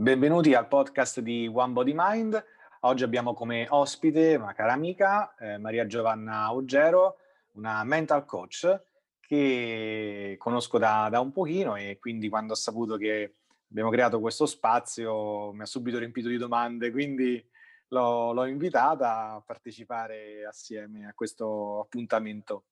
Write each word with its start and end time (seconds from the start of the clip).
Benvenuti 0.00 0.54
al 0.54 0.66
podcast 0.66 1.20
di 1.20 1.46
One 1.46 1.74
Body 1.74 1.92
Mind. 1.94 2.42
Oggi 2.80 3.04
abbiamo 3.04 3.34
come 3.34 3.66
ospite 3.68 4.34
una 4.34 4.54
cara 4.54 4.72
amica, 4.72 5.34
eh, 5.34 5.58
Maria 5.58 5.84
Giovanna 5.84 6.54
Oggero, 6.54 7.18
una 7.56 7.84
mental 7.84 8.24
coach 8.24 8.80
che 9.20 10.36
conosco 10.38 10.78
da, 10.78 11.08
da, 11.10 11.20
un 11.20 11.32
pochino 11.32 11.76
e 11.76 11.98
quindi 12.00 12.30
quando 12.30 12.54
ho 12.54 12.56
saputo 12.56 12.96
che 12.96 13.34
abbiamo 13.68 13.90
creato 13.90 14.20
questo 14.20 14.46
spazio 14.46 15.52
mi 15.52 15.60
ha 15.60 15.66
subito 15.66 15.98
riempito 15.98 16.28
di 16.28 16.38
domande, 16.38 16.90
quindi 16.90 17.46
l'ho, 17.88 18.32
l'ho 18.32 18.46
invitata 18.46 19.32
a 19.32 19.42
partecipare 19.44 20.46
assieme 20.46 21.08
a 21.08 21.12
questo 21.12 21.80
appuntamento. 21.80 22.64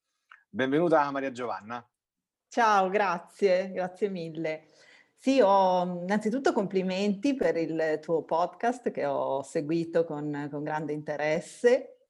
Benvenuta 0.49 1.11
Maria 1.11 1.31
Giovanna. 1.31 1.87
Ciao, 2.47 2.89
grazie, 2.89 3.69
grazie 3.71 4.09
mille. 4.09 4.65
Sì, 5.21 5.41
ho 5.41 5.83
innanzitutto 6.03 6.53
complimenti 6.53 7.35
per 7.35 7.57
il 7.57 7.99
tuo 8.01 8.23
podcast 8.23 8.89
che 8.89 9.05
ho 9.05 9.43
seguito 9.43 10.05
con, 10.05 10.47
con 10.49 10.63
grande 10.63 10.93
interesse. 10.93 12.05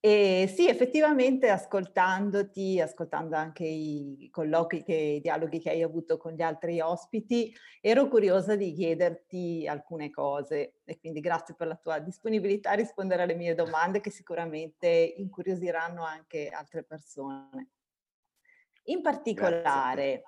E 0.00 0.52
sì, 0.52 0.66
effettivamente 0.68 1.48
ascoltandoti, 1.50 2.80
ascoltando 2.80 3.36
anche 3.36 3.64
i 3.64 4.28
colloqui, 4.32 4.82
che, 4.82 4.92
i 4.92 5.20
dialoghi 5.20 5.60
che 5.60 5.70
hai 5.70 5.84
avuto 5.84 6.16
con 6.16 6.32
gli 6.32 6.42
altri 6.42 6.80
ospiti, 6.80 7.54
ero 7.80 8.08
curiosa 8.08 8.56
di 8.56 8.72
chiederti 8.72 9.64
alcune 9.68 10.10
cose 10.10 10.80
e 10.82 10.98
quindi 10.98 11.20
grazie 11.20 11.54
per 11.54 11.68
la 11.68 11.76
tua 11.76 12.00
disponibilità 12.00 12.70
a 12.70 12.74
rispondere 12.74 13.22
alle 13.22 13.36
mie 13.36 13.54
domande 13.54 14.00
che 14.00 14.10
sicuramente 14.10 15.14
incuriosiranno 15.16 16.02
anche 16.02 16.48
altre 16.48 16.82
persone. 16.82 17.68
In 18.86 19.00
particolare, 19.00 20.24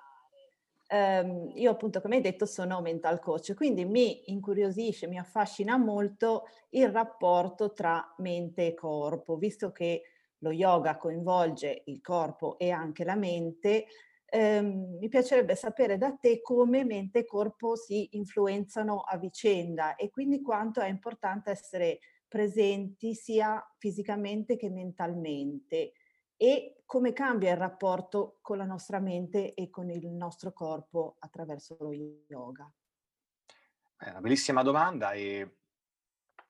ehm, 0.87 1.51
io 1.55 1.71
appunto 1.71 2.01
come 2.01 2.17
hai 2.17 2.21
detto 2.21 2.45
sono 2.45 2.81
mental 2.81 3.19
coach, 3.19 3.53
quindi 3.53 3.85
mi 3.85 4.31
incuriosisce, 4.31 5.07
mi 5.07 5.17
affascina 5.17 5.77
molto 5.77 6.45
il 6.71 6.89
rapporto 6.89 7.73
tra 7.73 8.13
mente 8.17 8.67
e 8.67 8.73
corpo, 8.73 9.37
visto 9.37 9.71
che 9.71 10.03
lo 10.39 10.51
yoga 10.51 10.97
coinvolge 10.97 11.83
il 11.85 12.01
corpo 12.01 12.57
e 12.57 12.69
anche 12.71 13.03
la 13.03 13.15
mente, 13.15 13.85
ehm, 14.25 14.97
mi 14.99 15.07
piacerebbe 15.07 15.55
sapere 15.55 15.97
da 15.97 16.11
te 16.19 16.41
come 16.41 16.83
mente 16.83 17.19
e 17.19 17.25
corpo 17.25 17.75
si 17.75 18.09
influenzano 18.17 19.01
a 19.01 19.17
vicenda 19.17 19.95
e 19.95 20.09
quindi 20.09 20.41
quanto 20.41 20.81
è 20.81 20.87
importante 20.89 21.51
essere 21.51 21.99
presenti 22.27 23.13
sia 23.13 23.63
fisicamente 23.77 24.55
che 24.57 24.69
mentalmente 24.69 25.93
e 26.37 26.83
come 26.85 27.13
cambia 27.13 27.51
il 27.51 27.57
rapporto 27.57 28.37
con 28.41 28.57
la 28.57 28.65
nostra 28.65 28.99
mente 28.99 29.53
e 29.53 29.69
con 29.69 29.89
il 29.89 30.07
nostro 30.07 30.53
corpo 30.53 31.15
attraverso 31.19 31.77
lo 31.79 31.91
yoga? 31.91 32.71
È 33.97 34.09
una 34.09 34.21
bellissima 34.21 34.61
domanda 34.61 35.11
e 35.13 35.57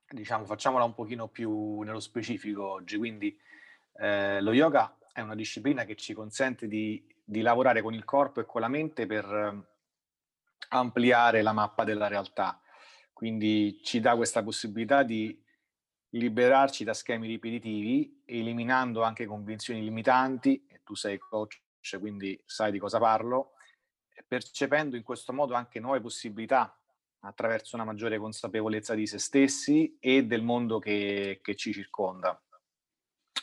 diciamo 0.10 0.46
facciamola 0.46 0.84
un 0.84 0.94
pochino 0.94 1.28
più 1.28 1.82
nello 1.82 2.00
specifico 2.00 2.68
oggi. 2.68 2.98
Quindi 2.98 3.38
eh, 3.98 4.42
lo 4.42 4.52
yoga 4.54 4.98
è 5.14 5.22
una 5.22 5.36
disciplina 5.36 5.86
che 5.86 5.96
ci 5.96 6.14
consente 6.14 6.68
di, 6.68 7.06
di, 7.24 7.42
lavorare 7.42 7.82
con 7.82 7.94
il 7.94 8.04
corpo 8.04 8.42
e 8.42 8.46
con 8.46 8.62
la 8.62 8.68
mente 8.68 9.06
per 9.06 9.74
ampliare 10.70 11.42
la 11.42 11.54
mappa 11.54 11.84
della 11.84 12.08
realtà. 12.08 12.60
Quindi 13.14 13.80
ci 13.82 14.02
dà 14.02 14.16
questa 14.16 14.44
possibilità 14.44 15.04
di 15.04 15.42
liberarci 16.10 16.84
da 16.84 16.94
schemi 16.94 17.28
ripetitivi, 17.28 18.22
eliminando 18.26 19.04
anche 19.04 19.26
convinzioni 19.26 19.84
limitanti, 19.84 20.66
e 20.68 20.82
tu 20.84 20.96
sei 20.96 21.18
coach, 21.18 21.62
quindi 22.00 22.42
sai 22.46 22.72
di 22.72 22.80
cosa 22.80 23.00
parlo, 23.00 23.54
percependo 24.28 24.96
in 24.96 25.04
questo 25.04 25.34
modo 25.34 25.54
anche 25.54 25.80
nuove 25.80 26.02
possibilità 26.02 26.78
attraverso 27.20 27.76
una 27.76 27.86
maggiore 27.86 28.18
consapevolezza 28.18 28.94
di 28.94 29.08
se 29.08 29.18
stessi 29.18 29.98
e 30.00 30.26
del 30.26 30.44
mondo 30.44 30.80
che, 30.80 31.40
che 31.42 31.56
ci 31.56 31.74
circonda. 31.74 32.40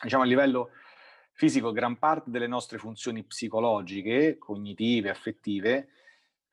Diciamo 0.03 0.23
a 0.23 0.27
livello 0.27 0.71
fisico, 1.33 1.73
gran 1.73 1.99
parte 1.99 2.31
delle 2.31 2.47
nostre 2.47 2.79
funzioni 2.79 3.25
psicologiche, 3.25 4.39
cognitive, 4.39 5.11
affettive, 5.11 5.89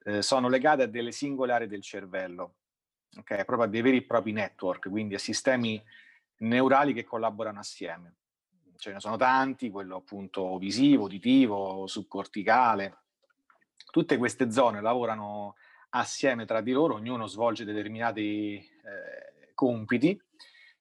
eh, 0.03 0.21
sono 0.21 0.49
legate 0.49 0.83
a 0.83 0.87
delle 0.87 1.11
singole 1.11 1.53
aree 1.53 1.67
del 1.67 1.81
cervello, 1.81 2.55
okay? 3.17 3.45
proprio 3.45 3.67
a 3.67 3.69
dei 3.69 3.81
veri 3.81 3.97
e 3.97 4.03
propri 4.03 4.31
network, 4.31 4.89
quindi 4.89 5.15
a 5.15 5.19
sistemi 5.19 5.81
neurali 6.37 6.93
che 6.93 7.03
collaborano 7.03 7.59
assieme. 7.59 8.15
Ce 8.77 8.91
ne 8.91 8.99
sono 8.99 9.17
tanti, 9.17 9.69
quello 9.69 9.97
appunto 9.97 10.57
visivo, 10.57 11.03
uditivo, 11.03 11.85
subcorticale. 11.85 12.97
Tutte 13.91 14.17
queste 14.17 14.51
zone 14.51 14.81
lavorano 14.81 15.55
assieme 15.89 16.45
tra 16.45 16.61
di 16.61 16.71
loro, 16.71 16.95
ognuno 16.95 17.27
svolge 17.27 17.65
determinati 17.65 18.55
eh, 18.55 19.51
compiti 19.53 20.19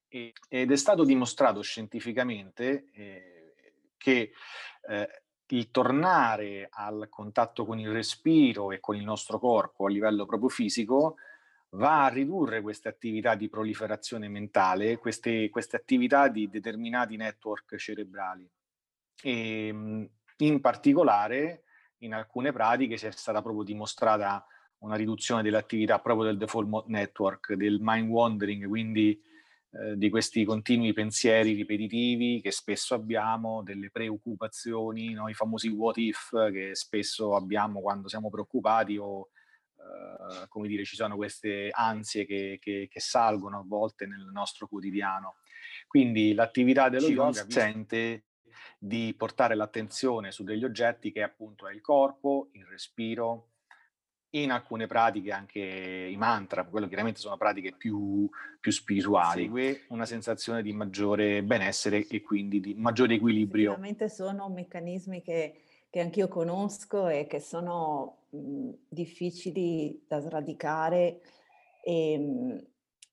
e, 0.06 0.33
ed 0.49 0.71
è 0.71 0.77
stato 0.77 1.05
dimostrato 1.05 1.60
scientificamente 1.62 2.91
eh, 2.93 3.55
che 3.97 4.33
eh, 4.89 5.22
il 5.49 5.71
tornare 5.71 6.69
al 6.71 7.09
contatto 7.09 7.65
con 7.65 7.78
il 7.78 7.91
respiro 7.91 8.71
e 8.71 8.81
con 8.81 8.97
il 8.97 9.05
nostro 9.05 9.39
corpo 9.39 9.87
a 9.87 9.89
livello 9.89 10.27
proprio 10.27 10.50
fisico 10.50 11.16
va 11.70 12.04
a 12.04 12.08
ridurre 12.08 12.60
queste 12.60 12.88
attività 12.88 13.34
di 13.34 13.48
proliferazione 13.48 14.28
mentale, 14.28 14.98
queste, 14.98 15.50
queste 15.50 15.76
attività 15.76 16.28
di 16.28 16.48
determinati 16.48 17.16
network 17.16 17.76
cerebrali. 17.76 18.48
E, 19.22 19.66
ehm, 19.66 20.08
in 20.38 20.60
particolare, 20.60 21.64
in 21.98 22.14
alcune 22.14 22.52
pratiche 22.52 22.96
si 22.96 23.06
è 23.06 23.10
stata 23.10 23.42
proprio 23.42 23.64
dimostrata 23.64 24.46
una 24.78 24.94
riduzione 24.94 25.42
dell'attività 25.42 25.98
proprio 25.98 26.26
del 26.26 26.36
default 26.36 26.86
network, 26.86 27.54
del 27.54 27.78
mind 27.80 28.08
wandering, 28.08 28.66
quindi 28.68 29.20
eh, 29.70 29.96
di 29.96 30.08
questi 30.08 30.44
continui 30.44 30.92
pensieri 30.92 31.52
ripetitivi 31.52 32.40
che 32.40 32.52
spesso 32.52 32.94
abbiamo, 32.94 33.62
delle 33.62 33.90
preoccupazioni, 33.90 35.12
no? 35.12 35.28
i 35.28 35.34
famosi 35.34 35.68
what 35.68 35.96
if 35.98 36.30
che 36.52 36.74
spesso 36.74 37.34
abbiamo 37.34 37.80
quando 37.80 38.08
siamo 38.08 38.30
preoccupati 38.30 38.96
o 38.96 39.30
eh, 39.78 40.49
come 40.49 40.69
dire, 40.69 40.84
ci 40.84 40.97
sono 40.97 41.16
queste 41.16 41.71
ansie 41.72 42.27
che, 42.27 42.59
che, 42.61 42.89
che, 42.91 43.00
salgono 43.00 43.59
a 43.59 43.65
volte 43.65 44.06
nel 44.06 44.28
nostro 44.33 44.66
quotidiano. 44.66 45.37
Quindi 45.87 46.34
l'attività 46.34 46.89
dello 46.89 47.09
yoga 47.09 47.43
consente 47.43 48.25
di 48.78 49.15
portare 49.16 49.55
l'attenzione 49.55 50.33
su 50.33 50.44
degli 50.44 50.65
oggetti 50.65 51.12
che 51.12 51.22
appunto 51.22 51.69
è 51.69 51.72
il 51.72 51.81
corpo, 51.81 52.49
il 52.53 52.65
respiro, 52.66 53.50
in 54.31 54.50
alcune 54.50 54.87
pratiche 54.87 55.33
anche 55.33 55.61
i 55.61 56.16
mantra, 56.16 56.65
quello 56.65 56.87
chiaramente 56.87 57.19
sono 57.19 57.39
pratiche 57.39 57.72
più, 57.72 58.28
più 58.60 58.71
spirituali, 58.71 59.45
segue 59.45 59.84
una 59.89 60.05
sensazione 60.05 60.62
di 60.62 60.72
maggiore 60.75 61.43
benessere 61.43 62.06
e 62.06 62.21
quindi 62.21 62.60
di 62.60 62.75
maggiore 62.75 63.15
equilibrio. 63.15 63.71
Sicuramente 63.71 64.09
sono 64.10 64.50
meccanismi 64.50 65.22
che 65.22 65.62
che 65.91 66.00
anch'io 66.00 66.28
conosco 66.28 67.09
e 67.09 67.27
che 67.27 67.41
sono 67.41 68.17
difficili 68.31 70.05
da 70.06 70.21
sradicare 70.21 71.21
e, 71.83 72.66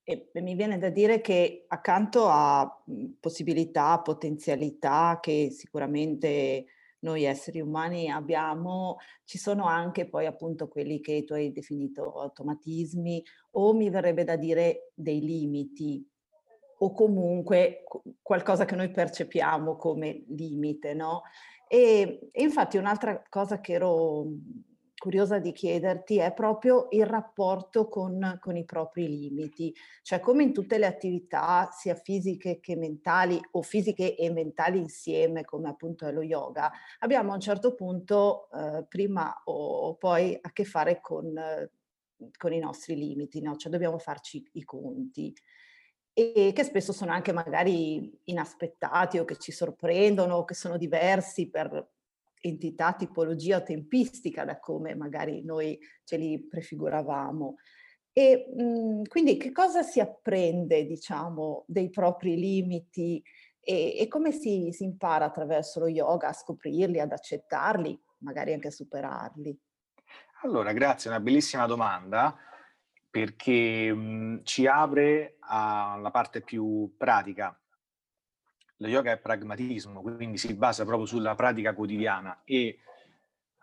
e, 0.03 0.30
mi 0.34 0.56
viene 0.56 0.78
da 0.78 0.90
dire 0.90 1.22
che 1.22 1.66
accanto 1.68 2.28
a 2.28 2.84
possibilità, 3.20 4.00
potenzialità 4.00 5.20
che 5.22 5.50
sicuramente 5.52 6.66
noi 7.00 7.24
esseri 7.24 7.62
umani 7.62 8.09
abbiamo, 8.09 8.98
ci 9.24 9.38
sono 9.38 9.66
anche 9.66 10.08
poi 10.09 10.26
appunto 10.26 10.68
quelli 10.68 11.00
che 11.00 11.24
tu 11.24 11.34
hai 11.34 11.52
definito 11.52 12.20
automatismi 12.20 13.24
o 13.52 13.74
mi 13.74 13.90
verrebbe 13.90 14.24
da 14.24 14.36
dire 14.36 14.92
dei 14.96 15.22
limiti 15.22 16.06
o 16.80 16.92
comunque 16.92 17.84
qualcosa 18.22 18.66
che 18.66 18.76
noi 18.76 18.90
percepiamo 18.90 19.76
come 19.78 20.26
limite, 20.28 20.94
no? 20.94 21.22
E, 21.68 22.29
infatti 22.34 22.78
un'altra 22.78 23.23
cosa 23.29 23.61
che 23.61 23.73
ero 23.73 24.28
curiosa 25.05 25.37
di 25.37 25.52
chiederti 25.52 26.17
è 26.17 26.34
proprio 26.34 26.87
il 26.90 27.05
rapporto 27.05 27.87
con, 27.87 28.40
con, 28.41 28.57
i 28.57 28.66
propri 28.66 29.07
limiti, 29.07 29.72
cioè 30.02 30.19
come 30.19 30.41
in 30.41 30.52
tutte 30.52 30.79
le 30.79 30.87
attività, 30.87 31.69
sia 31.72 31.93
fisiche 31.93 32.59
che 32.59 32.75
mentali 32.75 33.40
o 33.52 33.61
fisiche 33.61 34.16
e 34.16 34.31
mentali 34.31 34.79
insieme, 34.79 35.46
come 35.46 35.69
appunto 35.69 36.07
è 36.07 36.11
lo 36.11 36.23
yoga, 36.23 36.72
abbiamo 37.02 37.34
a 37.34 37.35
un 37.35 37.40
certo 37.40 37.75
punto, 37.75 38.49
eh, 38.52 38.84
prima 38.90 39.43
o 39.43 39.93
poi, 39.93 40.35
a 40.41 40.52
che 40.52 40.66
fare 40.66 40.99
con, 41.02 41.37
eh, 41.37 41.69
con 42.35 42.51
i 42.51 42.59
nostri 42.59 42.96
limiti, 42.96 43.41
no? 43.41 43.58
cioè 43.58 43.72
dobbiamo 43.72 43.99
farci 43.99 44.43
i 44.53 44.63
conti 44.63 45.31
e 46.17 46.51
che 46.51 46.63
spesso 46.63 46.93
sono 46.93 47.11
anche 47.11 47.31
magari 47.31 48.11
inaspettati 48.23 49.19
o 49.19 49.25
che 49.25 49.37
ci 49.37 49.51
sorprendono 49.51 50.37
o 50.37 50.46
che 50.46 50.55
sono 50.55 50.78
diversi 50.78 51.47
per 51.47 51.95
entità, 52.47 52.94
tipologia 52.94 53.58
o 53.58 53.64
tempistica 53.64 54.46
da 54.46 54.59
come 54.59 54.96
magari 54.96 55.44
noi 55.44 55.78
ce 56.03 56.18
li 56.18 56.47
prefiguravamo. 56.47 57.56
E 58.12 58.53
mh, 58.56 58.64
mhmm, 58.64 59.02
quindi 59.03 59.38
che 59.38 59.52
cosa 59.52 59.84
si 59.84 60.00
apprende, 60.00 60.86
diciamo, 60.86 61.66
dei 61.68 61.90
propri 61.90 62.36
limiti 62.36 63.22
e, 63.59 63.97
e 63.97 64.08
come 64.08 64.32
si, 64.32 64.70
si 64.72 64.84
impara 64.84 65.26
attraverso 65.26 65.80
lo 65.80 65.88
yoga 65.88 66.30
a 66.30 66.34
scoprirli, 66.34 67.00
ad 67.00 67.12
accettarli, 67.12 68.00
magari 68.20 68.53
anche 68.53 68.68
a 68.68 68.72
superarli? 68.72 69.59
Allora, 70.44 70.72
grazie, 70.74 71.09
una 71.09 71.20
bellissima 71.20 71.66
domanda 71.66 72.38
perché 73.09 73.94
mh, 73.94 74.42
ci 74.44 74.68
apre 74.68 75.38
alla 75.40 76.12
parte 76.12 76.42
più 76.42 76.94
pratica. 76.97 77.58
Lo 78.77 78.87
yoga 78.87 79.11
è 79.11 79.17
pragmatismo, 79.17 80.01
quindi 80.01 80.37
si 80.37 80.53
basa 80.53 80.83
proprio 80.83 81.05
sulla 81.05 81.33
pratica 81.35 81.73
quotidiana 81.73 82.41
e 82.43 82.79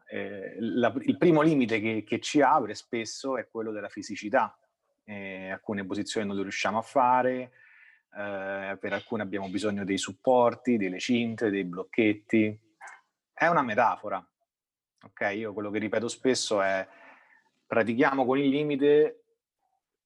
eh, 0.08 0.56
la, 0.58 0.92
il 1.00 1.18
primo 1.18 1.42
limite 1.42 1.80
che, 1.80 2.02
che, 2.02 2.18
ci 2.20 2.40
apre 2.40 2.74
spesso 2.74 3.36
è 3.36 3.48
quello 3.50 3.72
della 3.72 3.88
fisicità. 3.88 4.56
Eh, 5.04 5.50
alcune 5.50 5.84
posizioni 5.84 6.26
non 6.26 6.36
le 6.36 6.42
riusciamo 6.42 6.78
a 6.78 6.82
fare, 6.82 7.52
eh, 8.14 8.76
per 8.78 8.92
alcune 8.92 9.22
abbiamo 9.22 9.48
bisogno 9.48 9.84
dei 9.84 9.98
supporti, 9.98 10.76
delle 10.76 10.98
cinte, 10.98 11.50
dei 11.50 11.64
blocchetti. 11.64 12.58
È 13.32 13.46
una 13.46 13.62
metafora. 13.62 14.24
Ok, 15.04 15.32
io 15.34 15.52
quello 15.52 15.70
che 15.70 15.78
ripeto 15.78 16.08
spesso 16.08 16.62
è 16.62 16.86
pratichiamo 17.66 18.24
con 18.24 18.38
il 18.38 18.48
limite 18.48 19.24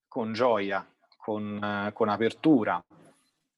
con 0.08 0.32
gioia, 0.32 0.86
con, 1.16 1.90
con 1.92 2.08
apertura, 2.08 2.82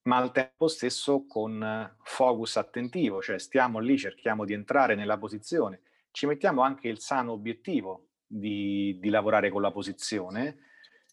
ma 0.09 0.17
al 0.17 0.33
tempo 0.33 0.69
stesso 0.69 1.27
con 1.27 1.95
focus 2.03 2.57
attentivo, 2.57 3.21
cioè 3.21 3.39
stiamo 3.39 3.79
lì, 3.79 3.99
cerchiamo 3.99 4.47
di 4.47 4.55
entrare 4.55 4.95
nella 4.95 5.19
posizione, 5.19 5.83
ci 6.13 6.25
mettiamo 6.25 6.63
anche 6.63 6.89
il 6.89 6.99
sano 6.99 7.33
obiettivo 7.33 8.07
di, 8.27 8.97
di 8.99 9.11
lavorare 9.11 9.51
con 9.51 9.61
la 9.61 9.71
posizione, 9.71 10.61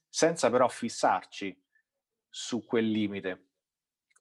senza 0.07 0.49
però 0.49 0.69
fissarci 0.69 1.61
su 2.29 2.65
quel 2.65 2.89
limite, 2.89 3.47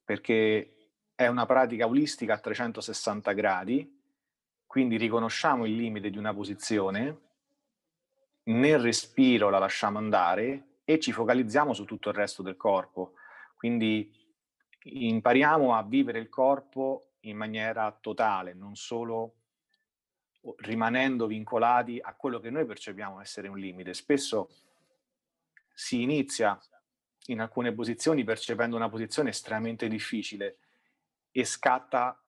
perché 0.04 0.90
è 1.14 1.28
una 1.28 1.46
pratica 1.46 1.86
olistica 1.86 2.34
a 2.34 2.38
360 2.38 3.30
gradi, 3.30 4.02
quindi 4.66 4.96
riconosciamo 4.96 5.66
il 5.66 5.76
limite 5.76 6.10
di 6.10 6.18
una 6.18 6.34
posizione, 6.34 7.20
nel 8.46 8.80
respiro 8.80 9.50
la 9.50 9.58
lasciamo 9.58 9.98
andare 9.98 10.80
e 10.84 10.98
ci 10.98 11.12
focalizziamo 11.12 11.72
su 11.72 11.84
tutto 11.84 12.08
il 12.08 12.16
resto 12.16 12.42
del 12.42 12.56
corpo. 12.56 13.12
Quindi 13.56 14.23
impariamo 14.84 15.74
a 15.74 15.82
vivere 15.82 16.18
il 16.18 16.28
corpo 16.28 17.12
in 17.20 17.36
maniera 17.36 17.90
totale, 18.00 18.54
non 18.54 18.76
solo 18.76 19.34
rimanendo 20.58 21.26
vincolati 21.26 21.98
a 22.02 22.14
quello 22.14 22.38
che 22.38 22.50
noi 22.50 22.66
percepiamo 22.66 23.20
essere 23.20 23.48
un 23.48 23.58
limite. 23.58 23.94
Spesso 23.94 24.50
si 25.72 26.02
inizia 26.02 26.58
in 27.28 27.40
alcune 27.40 27.72
posizioni 27.72 28.24
percependo 28.24 28.76
una 28.76 28.90
posizione 28.90 29.30
estremamente 29.30 29.88
difficile 29.88 30.58
e 31.30 31.44
scatta 31.44 32.22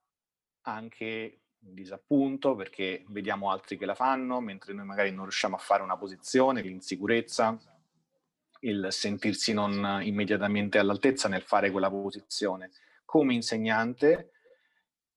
anche 0.62 1.40
un 1.58 1.74
disappunto 1.74 2.54
perché 2.54 3.04
vediamo 3.08 3.50
altri 3.50 3.76
che 3.76 3.84
la 3.84 3.94
fanno, 3.94 4.40
mentre 4.40 4.72
noi 4.72 4.86
magari 4.86 5.10
non 5.10 5.24
riusciamo 5.24 5.56
a 5.56 5.58
fare 5.60 5.82
una 5.82 5.96
posizione, 5.96 6.62
l'insicurezza, 6.62 7.58
il 8.66 8.88
sentirsi 8.90 9.52
non 9.52 10.00
immediatamente 10.02 10.78
all'altezza 10.78 11.28
nel 11.28 11.42
fare 11.42 11.70
quella 11.70 11.90
posizione. 11.90 12.70
Come 13.04 13.34
insegnante 13.34 14.32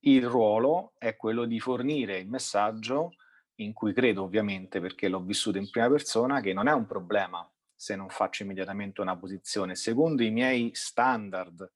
il 0.01 0.25
ruolo 0.25 0.93
è 0.97 1.15
quello 1.15 1.45
di 1.45 1.59
fornire 1.59 2.19
il 2.19 2.29
messaggio 2.29 3.11
in 3.55 3.73
cui 3.73 3.93
credo 3.93 4.23
ovviamente 4.23 4.79
perché 4.79 5.09
l'ho 5.09 5.21
vissuto 5.21 5.57
in 5.57 5.69
prima 5.69 5.89
persona 5.89 6.39
che 6.39 6.53
non 6.53 6.67
è 6.67 6.71
un 6.71 6.85
problema 6.85 7.49
se 7.75 7.95
non 7.95 8.09
faccio 8.09 8.43
immediatamente 8.43 9.01
una 9.01 9.17
posizione, 9.17 9.75
secondo 9.75 10.23
i 10.23 10.31
miei 10.31 10.71
standard 10.73 11.69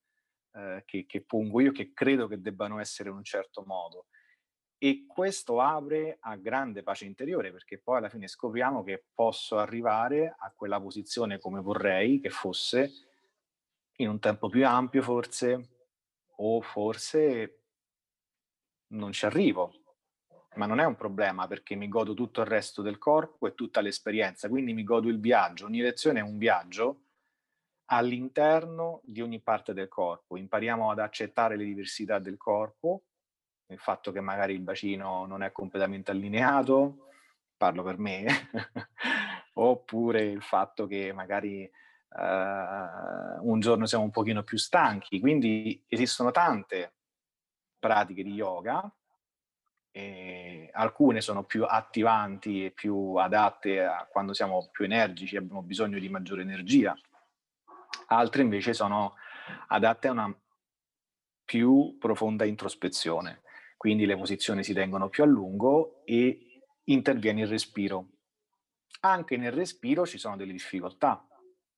eh, 0.53 0.83
che, 0.85 1.05
che 1.05 1.21
pongo 1.23 1.61
io, 1.61 1.71
che 1.71 1.93
credo 1.93 2.27
che 2.27 2.41
debbano 2.41 2.79
essere 2.79 3.09
in 3.09 3.15
un 3.15 3.23
certo 3.23 3.63
modo. 3.65 4.07
E 4.83 5.06
questo 5.07 5.62
apre 5.62 6.18
a 6.19 6.35
grande 6.35 6.83
pace 6.83 7.06
interiore, 7.06 7.53
perché 7.53 7.80
poi 7.80 8.00
alla 8.00 8.09
fine 8.09 8.27
scopriamo 8.27 8.83
che 8.83 9.06
posso 9.13 9.57
arrivare 9.57 10.35
a 10.38 10.51
quella 10.53 10.77
posizione 10.81 11.39
come 11.39 11.62
vorrei 11.62 12.19
che 12.19 12.30
fosse, 12.30 12.91
in 14.00 14.09
un 14.09 14.19
tempo 14.19 14.50
più 14.50 14.68
ampio 14.68 15.01
forse, 15.01 15.69
o 16.35 16.59
forse 16.59 17.62
non 18.88 19.13
ci 19.13 19.25
arrivo, 19.25 19.71
ma 20.56 20.65
non 20.65 20.81
è 20.81 20.83
un 20.83 20.97
problema 20.97 21.47
perché 21.47 21.75
mi 21.75 21.88
godo 21.88 22.13
tutto 22.13 22.41
il 22.41 22.47
resto 22.47 22.81
del 22.81 22.97
corpo 22.97 23.47
e 23.47 23.53
tutta 23.53 23.79
l'esperienza, 23.79 24.50
quindi 24.50 24.74
mi 24.74 24.83
godo 24.83 25.07
il 25.07 25.21
viaggio. 25.21 25.68
Ogni 25.68 25.79
lezione 25.79 26.19
è 26.19 26.24
un 26.24 26.38
viaggio 26.38 27.03
all'interno 27.86 29.00
di 29.06 29.21
ogni 29.21 29.39
parte 29.39 29.74
del 29.74 29.88
corpo. 29.88 30.36
Impariamo 30.36 30.91
ad 30.91 31.00
accettare 31.00 31.56
le 31.56 31.63
diversità 31.63 32.19
del 32.19 32.36
corpo, 32.36 33.03
il 33.73 33.79
fatto 33.79 34.11
che 34.11 34.21
magari 34.21 34.53
il 34.53 34.61
bacino 34.61 35.25
non 35.25 35.43
è 35.43 35.51
completamente 35.51 36.11
allineato, 36.11 37.09
parlo 37.57 37.83
per 37.83 37.97
me, 37.97 38.25
oppure 39.55 40.21
il 40.23 40.41
fatto 40.41 40.87
che 40.87 41.11
magari 41.11 41.69
uh, 42.09 43.49
un 43.49 43.59
giorno 43.59 43.85
siamo 43.85 44.03
un 44.03 44.11
pochino 44.11 44.43
più 44.43 44.57
stanchi. 44.57 45.19
Quindi 45.19 45.83
esistono 45.87 46.31
tante 46.31 46.93
pratiche 47.79 48.23
di 48.23 48.33
yoga 48.33 48.89
e 49.95 50.69
alcune 50.73 51.21
sono 51.21 51.43
più 51.43 51.65
attivanti 51.65 52.65
e 52.65 52.71
più 52.71 53.15
adatte 53.15 53.83
a 53.83 54.07
quando 54.09 54.33
siamo 54.33 54.69
più 54.71 54.85
energici, 54.85 55.35
abbiamo 55.37 55.61
bisogno 55.61 55.99
di 55.99 56.09
maggiore 56.09 56.41
energia, 56.41 56.95
altre 58.07 58.41
invece 58.41 58.73
sono 58.73 59.15
adatte 59.67 60.07
a 60.07 60.11
una 60.11 60.35
più 61.45 61.97
profonda 61.99 62.45
introspezione, 62.45 63.42
quindi 63.83 64.06
le 64.06 64.15
posizioni 64.15 64.63
si 64.63 64.74
tengono 64.74 65.09
più 65.09 65.24
a 65.24 65.25
lungo 65.25 66.03
e 66.06 66.62
interviene 66.85 67.41
il 67.41 67.47
respiro. 67.47 68.12
Anche 69.01 69.35
nel 69.35 69.51
respiro 69.51 70.06
ci 70.06 70.18
sono 70.18 70.38
delle 70.38 70.53
difficoltà, 70.53 71.27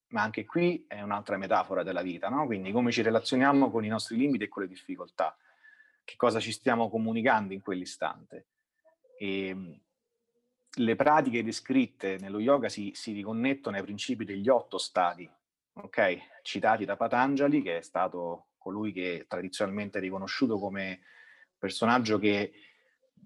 ma 0.09 0.21
anche 0.21 0.45
qui 0.45 0.85
è 0.87 1.01
un'altra 1.01 1.35
metafora 1.37 1.81
della 1.81 2.03
vita, 2.03 2.29
no? 2.29 2.45
quindi 2.45 2.71
come 2.71 2.91
ci 2.91 3.01
relazioniamo 3.01 3.71
con 3.71 3.83
i 3.83 3.87
nostri 3.87 4.17
limiti 4.17 4.43
e 4.43 4.49
con 4.49 4.61
le 4.61 4.67
difficoltà 4.67 5.35
che 6.03 6.13
cosa 6.15 6.39
ci 6.39 6.51
stiamo 6.51 6.91
comunicando 6.91 7.53
in 7.53 7.61
quell'istante. 7.61 8.49
E, 9.17 9.47
ehm, 9.47 9.81
le 10.77 10.95
pratiche 10.95 11.43
descritte 11.43 12.17
nello 12.19 12.39
yoga 12.39 12.69
si, 12.69 12.91
si 12.93 13.13
riconnettono 13.13 13.77
ai 13.77 13.81
principi 13.81 14.25
degli 14.25 14.47
otto 14.47 14.77
stadi, 14.77 15.27
okay? 15.73 16.21
citati 16.43 16.85
da 16.85 16.97
Patanjali, 16.97 17.63
che 17.63 17.79
è 17.79 17.81
stato 17.81 18.49
colui 18.59 18.91
che 18.91 19.25
tradizionalmente 19.27 19.97
è 19.97 20.01
riconosciuto 20.01 20.59
come 20.59 20.99
personaggio 21.57 22.17
che 22.19 22.53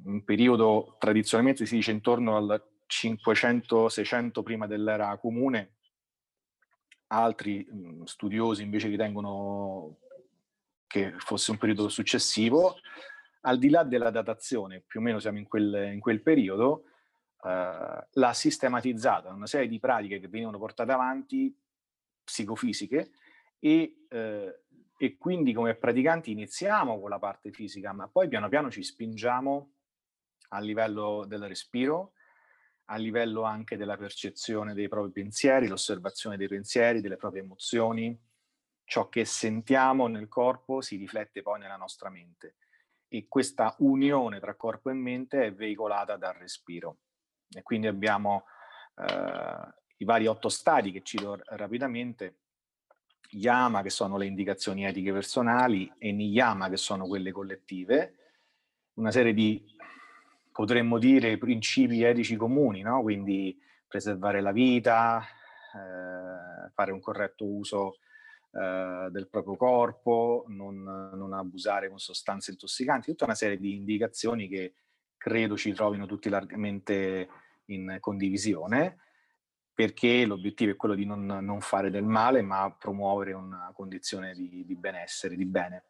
in 0.06 0.24
periodo 0.24 0.96
tradizionalmente 1.00 1.65
si 1.65 1.75
dice 1.75 1.92
intorno 1.92 2.38
al 2.38 2.63
500-600 2.88 4.44
prima 4.44 4.65
dell'era 4.68 5.18
comune, 5.18 5.75
altri 7.08 7.68
mh, 7.70 8.03
studiosi 8.03 8.63
invece 8.63 8.88
ritengono 8.88 9.98
che 10.88 11.13
fosse 11.18 11.51
un 11.51 11.58
periodo 11.58 11.88
successivo, 11.89 12.77
al 13.42 13.60
di 13.60 13.70
là 13.70 13.84
della 13.84 14.10
datazione, 14.10 14.82
più 14.86 15.00
o 15.00 15.03
meno 15.03 15.20
siamo 15.20 15.38
in 15.38 15.48
quel, 15.48 15.92
in 15.94 16.00
quel 16.00 16.22
periodo, 16.22 16.86
eh, 17.44 18.08
l'ha 18.10 18.34
sistematizzata, 18.34 19.30
una 19.30 19.46
serie 19.46 19.68
di 19.68 19.80
pratiche 19.80 20.20
che 20.20 20.27
venivano 20.27 20.58
portate 20.58 20.92
avanti, 20.92 21.56
psicofisiche, 22.24 23.12
e, 23.60 24.06
eh, 24.10 24.60
e 25.01 25.15
quindi 25.15 25.53
come 25.53 25.75
praticanti 25.75 26.32
iniziamo 26.32 27.00
con 27.00 27.10
la 27.10 27.20
parte 27.20 27.53
fisica, 27.53 27.94
ma 27.94 28.10
poi 28.10 28.27
piano 28.27 28.50
piano 28.50 28.70
ci 28.70 28.84
spingiamo 28.84 29.72
a 30.50 30.60
livello 30.60 31.24
del 31.25 31.48
respiro, 31.48 32.12
a 32.91 32.98
livello 32.98 33.44
anche 33.44 33.77
della 33.77 33.96
percezione 33.96 34.74
dei 34.74 34.89
propri 34.89 35.12
pensieri, 35.12 35.68
l'osservazione 35.70 36.36
dei 36.36 36.50
pensieri, 36.50 37.00
delle 37.00 37.15
proprie 37.15 37.44
emozioni, 37.44 38.20
ciò 38.84 39.08
che 39.08 39.24
sentiamo 39.24 40.08
nel 40.08 40.27
corpo 40.27 40.82
si 40.82 40.98
riflette 40.98 41.41
poi 41.44 41.60
nella 41.60 41.77
nostra 41.77 42.10
mente. 42.10 42.58
E 43.08 43.27
questa 43.29 43.75
unione 43.79 44.41
tra 44.41 44.56
corpo 44.56 44.89
e 44.89 44.94
mente 44.94 45.46
è 45.46 45.53
veicolata 45.53 46.18
dal 46.18 46.34
respiro. 46.34 46.98
E 47.50 47.63
quindi 47.63 47.88
abbiamo 47.88 48.48
eh, 48.96 49.74
i 49.96 50.03
vari 50.03 50.27
otto 50.27 50.50
stadi 50.50 50.91
che 50.91 51.03
cito 51.03 51.39
rapidamente, 51.46 52.39
Yama 53.31 53.81
che 53.81 53.89
sono 53.89 54.17
le 54.17 54.25
indicazioni 54.25 54.86
etiche 54.86 55.12
personali 55.12 55.91
e 55.98 56.12
Niyama 56.12 56.69
che 56.69 56.77
sono 56.77 57.07
quelle 57.07 57.31
collettive, 57.31 58.15
una 58.93 59.12
serie 59.12 59.33
di, 59.33 59.63
potremmo 60.51 60.98
dire, 60.98 61.38
principi 61.38 62.03
etici 62.03 62.36
comuni, 62.36 62.81
no? 62.81 63.01
quindi 63.01 63.57
preservare 63.88 64.41
la 64.41 64.51
vita, 64.51 65.21
eh, 65.21 66.69
fare 66.74 66.91
un 66.91 67.00
corretto 67.00 67.45
uso 67.45 67.98
eh, 68.51 69.09
del 69.12 69.29
proprio 69.29 69.55
corpo, 69.55 70.45
non, 70.48 70.81
non, 70.81 71.33
abusare 71.33 71.88
con 71.88 72.00
sostanze 72.00 72.51
intossicanti, 72.51 73.12
tutta 73.12 73.25
una 73.25 73.36
serie 73.36 73.57
di 73.57 73.75
indicazioni 73.75 74.48
che 74.48 74.74
credo 75.17 75.55
ci 75.55 75.71
trovino 75.74 76.05
tutti 76.05 76.29
largamente 76.29 77.29
in 77.65 77.98
condivisione, 78.00 78.98
perché 79.79 80.25
l'obiettivo 80.25 80.71
è 80.71 80.75
quello 80.75 80.93
di 80.93 81.05
non, 81.05 81.25
non 81.25 81.62
fare 81.62 81.89
del 81.89 82.03
male, 82.03 82.41
ma 82.41 82.69
promuovere 82.69 83.31
una 83.31 83.71
condizione 83.74 84.33
di, 84.33 84.65
di 84.65 84.75
benessere, 84.75 85.38
di 85.38 85.45
bene. 85.45 85.86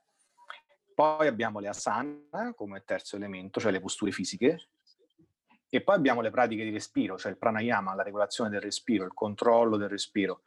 Poi 0.93 1.25
abbiamo 1.25 1.59
le 1.59 1.69
asana 1.69 2.53
come 2.55 2.83
terzo 2.85 3.15
elemento, 3.15 3.59
cioè 3.59 3.71
le 3.71 3.79
posture 3.79 4.11
fisiche, 4.11 4.67
E 5.69 5.81
poi 5.81 5.95
abbiamo 5.95 6.21
le 6.21 6.29
pratiche 6.29 6.63
di 6.63 6.69
respiro, 6.69 7.17
cioè 7.17 7.31
il 7.31 7.39
pranayama, 7.39 7.95
la 7.95 8.03
regolazione 8.03 8.51
del 8.51 8.61
respiro, 8.61 9.05
il 9.05 9.13
controllo 9.15 9.75
del 9.75 9.89
respiro. 9.89 10.43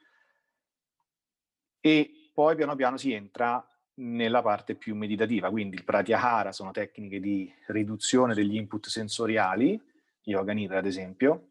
E 1.81 2.31
poi 2.33 2.55
piano 2.55 2.77
piano 2.77 2.97
si 2.97 3.13
entra 3.13 3.67
nella 3.95 4.41
parte 4.41 4.77
più 4.77 4.95
meditativa, 4.95 5.51
quindi 5.51 5.75
il 5.75 5.83
pratyahara 5.83 6.53
sono 6.53 6.71
tecniche 6.71 7.19
di 7.19 7.53
riduzione 7.67 8.35
degli 8.35 8.55
input 8.55 8.87
sensoriali, 8.87 9.83
yoga 10.23 10.53
nidra 10.53 10.79
ad 10.79 10.87
esempio, 10.87 11.49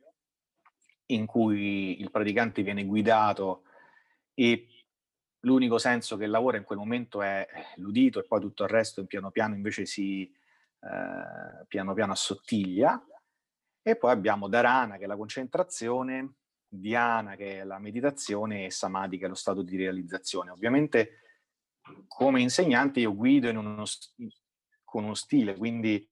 in 1.14 1.26
cui 1.26 2.00
il 2.00 2.12
praticante 2.12 2.64
viene 2.64 2.86
guidato 2.86 3.64
e 4.34 4.68
l'unico 5.42 5.78
senso 5.78 6.18
che 6.18 6.28
lavora 6.28 6.58
in 6.58 6.64
quel 6.64 6.78
momento 6.78 7.22
è 7.22 7.48
l'udito 7.76 8.20
e 8.20 8.24
poi 8.24 8.40
tutto 8.40 8.64
il 8.64 8.70
resto 8.70 9.06
piano 9.06 9.32
piano 9.32 9.56
invece 9.56 9.86
si 9.86 10.24
eh, 10.24 11.66
piano 11.68 11.94
piano 11.94 12.12
assottiglia 12.12 13.04
e 13.84 13.96
poi 13.96 14.12
abbiamo 14.12 14.48
Dharana, 14.48 14.98
che 14.98 15.06
è 15.06 15.08
la 15.08 15.16
concentrazione, 15.16 16.36
Dhyana, 16.68 17.36
che 17.36 17.60
è 17.60 17.64
la 17.64 17.80
meditazione, 17.80 18.66
e 18.66 18.72
Samadhi, 18.72 19.18
che 19.18 19.26
è 19.26 19.28
lo 19.28 19.34
stato 19.34 19.64
di 19.64 19.76
realizzazione. 19.76 20.52
Ovviamente, 20.52 21.20
come 22.08 22.42
insegnante, 22.42 23.00
io 23.00 23.16
guido 23.16 23.50
uno, 23.50 23.84
con 24.84 25.04
uno 25.04 25.14
stile, 25.16 25.58
quindi 25.58 26.08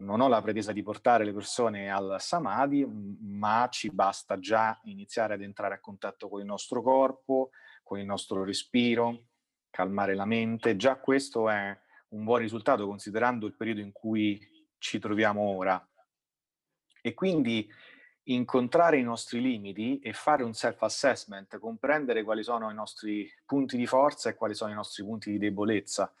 non 0.00 0.20
ho 0.20 0.28
la 0.28 0.42
pretesa 0.42 0.72
di 0.72 0.82
portare 0.82 1.24
le 1.24 1.32
persone 1.32 1.90
al 1.90 2.16
Samadhi, 2.18 2.86
ma 2.86 3.68
ci 3.70 3.90
basta 3.90 4.38
già 4.38 4.78
iniziare 4.84 5.34
ad 5.34 5.42
entrare 5.42 5.74
a 5.74 5.80
contatto 5.80 6.28
con 6.28 6.40
il 6.40 6.46
nostro 6.46 6.82
corpo, 6.82 7.50
con 7.82 7.98
il 7.98 8.06
nostro 8.06 8.42
respiro, 8.44 9.24
calmare 9.70 10.14
la 10.14 10.24
mente. 10.24 10.76
Già 10.76 10.96
questo 10.96 11.48
è 11.48 11.78
un 12.08 12.24
buon 12.24 12.38
risultato 12.38 12.86
considerando 12.86 13.46
il 13.46 13.54
periodo 13.54 13.80
in 13.80 13.92
cui 13.92 14.40
ci 14.78 14.98
troviamo 14.98 15.42
ora 15.42 15.86
e 17.02 17.14
quindi 17.14 17.68
incontrare 18.24 18.98
i 18.98 19.02
nostri 19.02 19.40
limiti 19.40 19.98
e 20.00 20.12
fare 20.12 20.42
un 20.42 20.52
self-assessment, 20.52 21.58
comprendere 21.58 22.22
quali 22.22 22.42
sono 22.42 22.70
i 22.70 22.74
nostri 22.74 23.30
punti 23.44 23.76
di 23.76 23.86
forza 23.86 24.30
e 24.30 24.34
quali 24.34 24.54
sono 24.54 24.70
i 24.70 24.74
nostri 24.74 25.02
punti 25.04 25.30
di 25.30 25.38
debolezza 25.38 26.12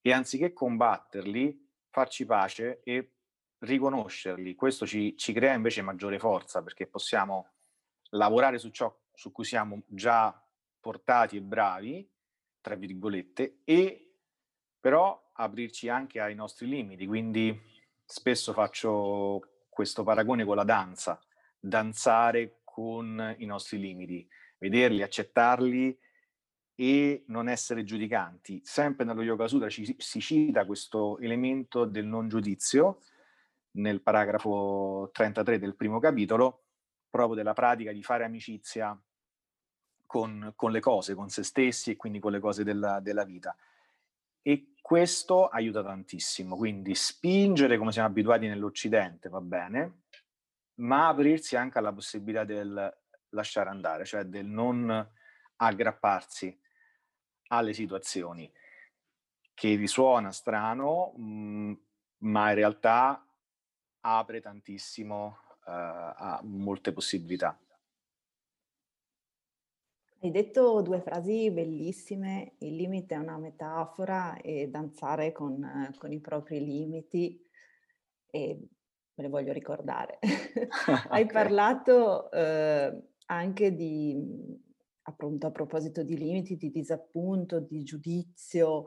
e 0.00 0.12
anziché 0.12 0.52
combatterli, 0.52 1.68
farci 1.90 2.24
pace 2.24 2.80
e 2.82 3.12
riconoscerli. 3.58 4.54
Questo 4.54 4.86
ci, 4.86 5.16
ci 5.16 5.32
crea 5.32 5.54
invece 5.54 5.82
maggiore 5.82 6.18
forza 6.18 6.62
perché 6.62 6.86
possiamo 6.86 7.52
lavorare 8.10 8.58
su 8.58 8.70
ciò 8.70 8.94
su 9.12 9.32
cui 9.32 9.44
siamo 9.44 9.82
già 9.86 10.42
portati 10.80 11.36
e 11.36 11.42
bravi, 11.42 12.08
tra 12.60 12.74
virgolette, 12.74 13.60
e 13.64 14.14
però 14.80 15.30
aprirci 15.34 15.88
anche 15.88 16.20
ai 16.20 16.34
nostri 16.34 16.66
limiti. 16.66 17.06
Quindi 17.06 17.58
spesso 18.02 18.54
faccio 18.54 19.64
questo 19.68 20.02
paragone 20.04 20.44
con 20.44 20.56
la 20.56 20.64
danza, 20.64 21.20
danzare 21.58 22.60
con 22.64 23.34
i 23.38 23.44
nostri 23.44 23.78
limiti, 23.78 24.26
vederli, 24.58 25.02
accettarli 25.02 25.98
e 26.80 27.24
non 27.26 27.50
essere 27.50 27.84
giudicanti. 27.84 28.62
Sempre 28.64 29.04
nello 29.04 29.20
Yoga 29.20 29.46
Sutra 29.46 29.68
ci, 29.68 29.94
si 29.98 30.18
cita 30.18 30.64
questo 30.64 31.18
elemento 31.18 31.84
del 31.84 32.06
non 32.06 32.30
giudizio 32.30 33.02
nel 33.72 34.00
paragrafo 34.00 35.10
33 35.12 35.58
del 35.58 35.76
primo 35.76 35.98
capitolo, 35.98 36.62
proprio 37.10 37.36
della 37.36 37.52
pratica 37.52 37.92
di 37.92 38.02
fare 38.02 38.24
amicizia 38.24 38.98
con, 40.06 40.54
con 40.56 40.70
le 40.70 40.80
cose, 40.80 41.14
con 41.14 41.28
se 41.28 41.42
stessi 41.42 41.90
e 41.90 41.96
quindi 41.96 42.18
con 42.18 42.32
le 42.32 42.40
cose 42.40 42.64
della, 42.64 42.98
della 43.00 43.24
vita. 43.24 43.54
E 44.40 44.72
questo 44.80 45.48
aiuta 45.48 45.82
tantissimo, 45.82 46.56
quindi 46.56 46.94
spingere 46.94 47.76
come 47.76 47.92
siamo 47.92 48.08
abituati 48.08 48.48
nell'Occidente 48.48 49.28
va 49.28 49.42
bene, 49.42 50.04
ma 50.76 51.08
aprirsi 51.08 51.56
anche 51.56 51.76
alla 51.76 51.92
possibilità 51.92 52.44
del 52.44 52.98
lasciare 53.32 53.68
andare, 53.68 54.06
cioè 54.06 54.24
del 54.24 54.46
non 54.46 55.08
aggrapparsi 55.56 56.58
alle 57.52 57.72
situazioni, 57.72 58.50
che 59.54 59.74
risuona 59.74 60.32
strano, 60.32 61.12
mh, 61.16 61.22
mm, 61.22 61.72
ma 62.18 62.48
in 62.50 62.54
realtà 62.54 63.26
apre 64.00 64.40
tantissimo 64.40 65.26
uh, 65.26 65.70
a 65.70 66.40
molte 66.42 66.92
possibilità. 66.92 67.58
Hai 70.22 70.30
detto 70.30 70.82
due 70.82 71.00
frasi 71.00 71.50
bellissime, 71.50 72.56
il 72.58 72.76
limite 72.76 73.14
è 73.14 73.18
una 73.18 73.38
metafora 73.38 74.36
e 74.36 74.68
danzare 74.68 75.32
con, 75.32 75.94
con 75.96 76.12
i 76.12 76.20
propri 76.20 76.62
limiti 76.62 77.42
e 78.26 78.58
me 79.14 79.22
le 79.22 79.28
voglio 79.30 79.54
ricordare. 79.54 80.18
Hai 81.08 81.24
parlato 81.24 82.30
eh, 82.30 83.02
anche 83.26 83.74
di, 83.74 84.14
appunto 85.10 85.46
a 85.46 85.50
proposito 85.50 86.02
di 86.02 86.16
limiti, 86.16 86.56
di 86.56 86.70
disappunto, 86.70 87.60
di 87.60 87.82
giudizio, 87.82 88.84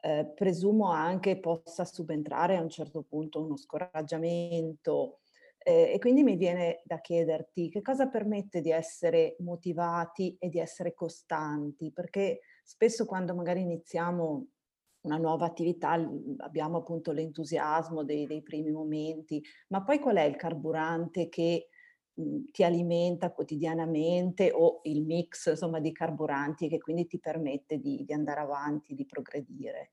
eh, 0.00 0.30
presumo 0.34 0.90
anche 0.90 1.38
possa 1.38 1.84
subentrare 1.84 2.56
a 2.56 2.62
un 2.62 2.68
certo 2.68 3.02
punto 3.02 3.42
uno 3.42 3.56
scoraggiamento, 3.56 5.20
eh, 5.58 5.92
e 5.94 5.98
quindi 5.98 6.22
mi 6.22 6.36
viene 6.36 6.82
da 6.84 7.00
chiederti 7.00 7.68
che 7.70 7.82
cosa 7.82 8.06
permette 8.06 8.60
di 8.60 8.70
essere 8.70 9.34
motivati 9.40 10.36
e 10.38 10.48
di 10.48 10.60
essere 10.60 10.94
costanti, 10.94 11.90
perché 11.90 12.40
spesso 12.62 13.04
quando 13.04 13.34
magari 13.34 13.62
iniziamo 13.62 14.46
una 15.00 15.16
nuova 15.16 15.46
attività 15.46 15.92
abbiamo 16.38 16.78
appunto 16.78 17.12
l'entusiasmo 17.12 18.04
dei, 18.04 18.26
dei 18.26 18.42
primi 18.42 18.70
momenti, 18.70 19.42
ma 19.68 19.82
poi 19.82 19.98
qual 19.98 20.16
è 20.16 20.22
il 20.22 20.36
carburante 20.36 21.28
che 21.28 21.68
ti 22.50 22.64
alimenta 22.64 23.30
quotidianamente 23.30 24.50
o 24.52 24.80
il 24.84 25.04
mix 25.04 25.50
insomma 25.50 25.80
di 25.80 25.92
carburanti 25.92 26.68
che 26.68 26.78
quindi 26.78 27.06
ti 27.06 27.18
permette 27.18 27.78
di, 27.78 28.04
di 28.04 28.12
andare 28.12 28.40
avanti, 28.40 28.94
di 28.94 29.04
progredire? 29.04 29.92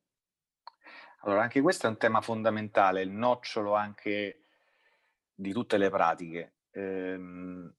Allora, 1.21 1.41
anche 1.41 1.61
questo 1.61 1.87
è 1.87 1.89
un 1.89 1.97
tema 1.97 2.21
fondamentale, 2.21 3.01
il 3.01 3.11
nocciolo 3.11 3.73
anche 3.73 4.43
di 5.33 5.51
tutte 5.51 5.77
le 5.77 5.89
pratiche. 5.89 6.55
Ehm, 6.71 7.73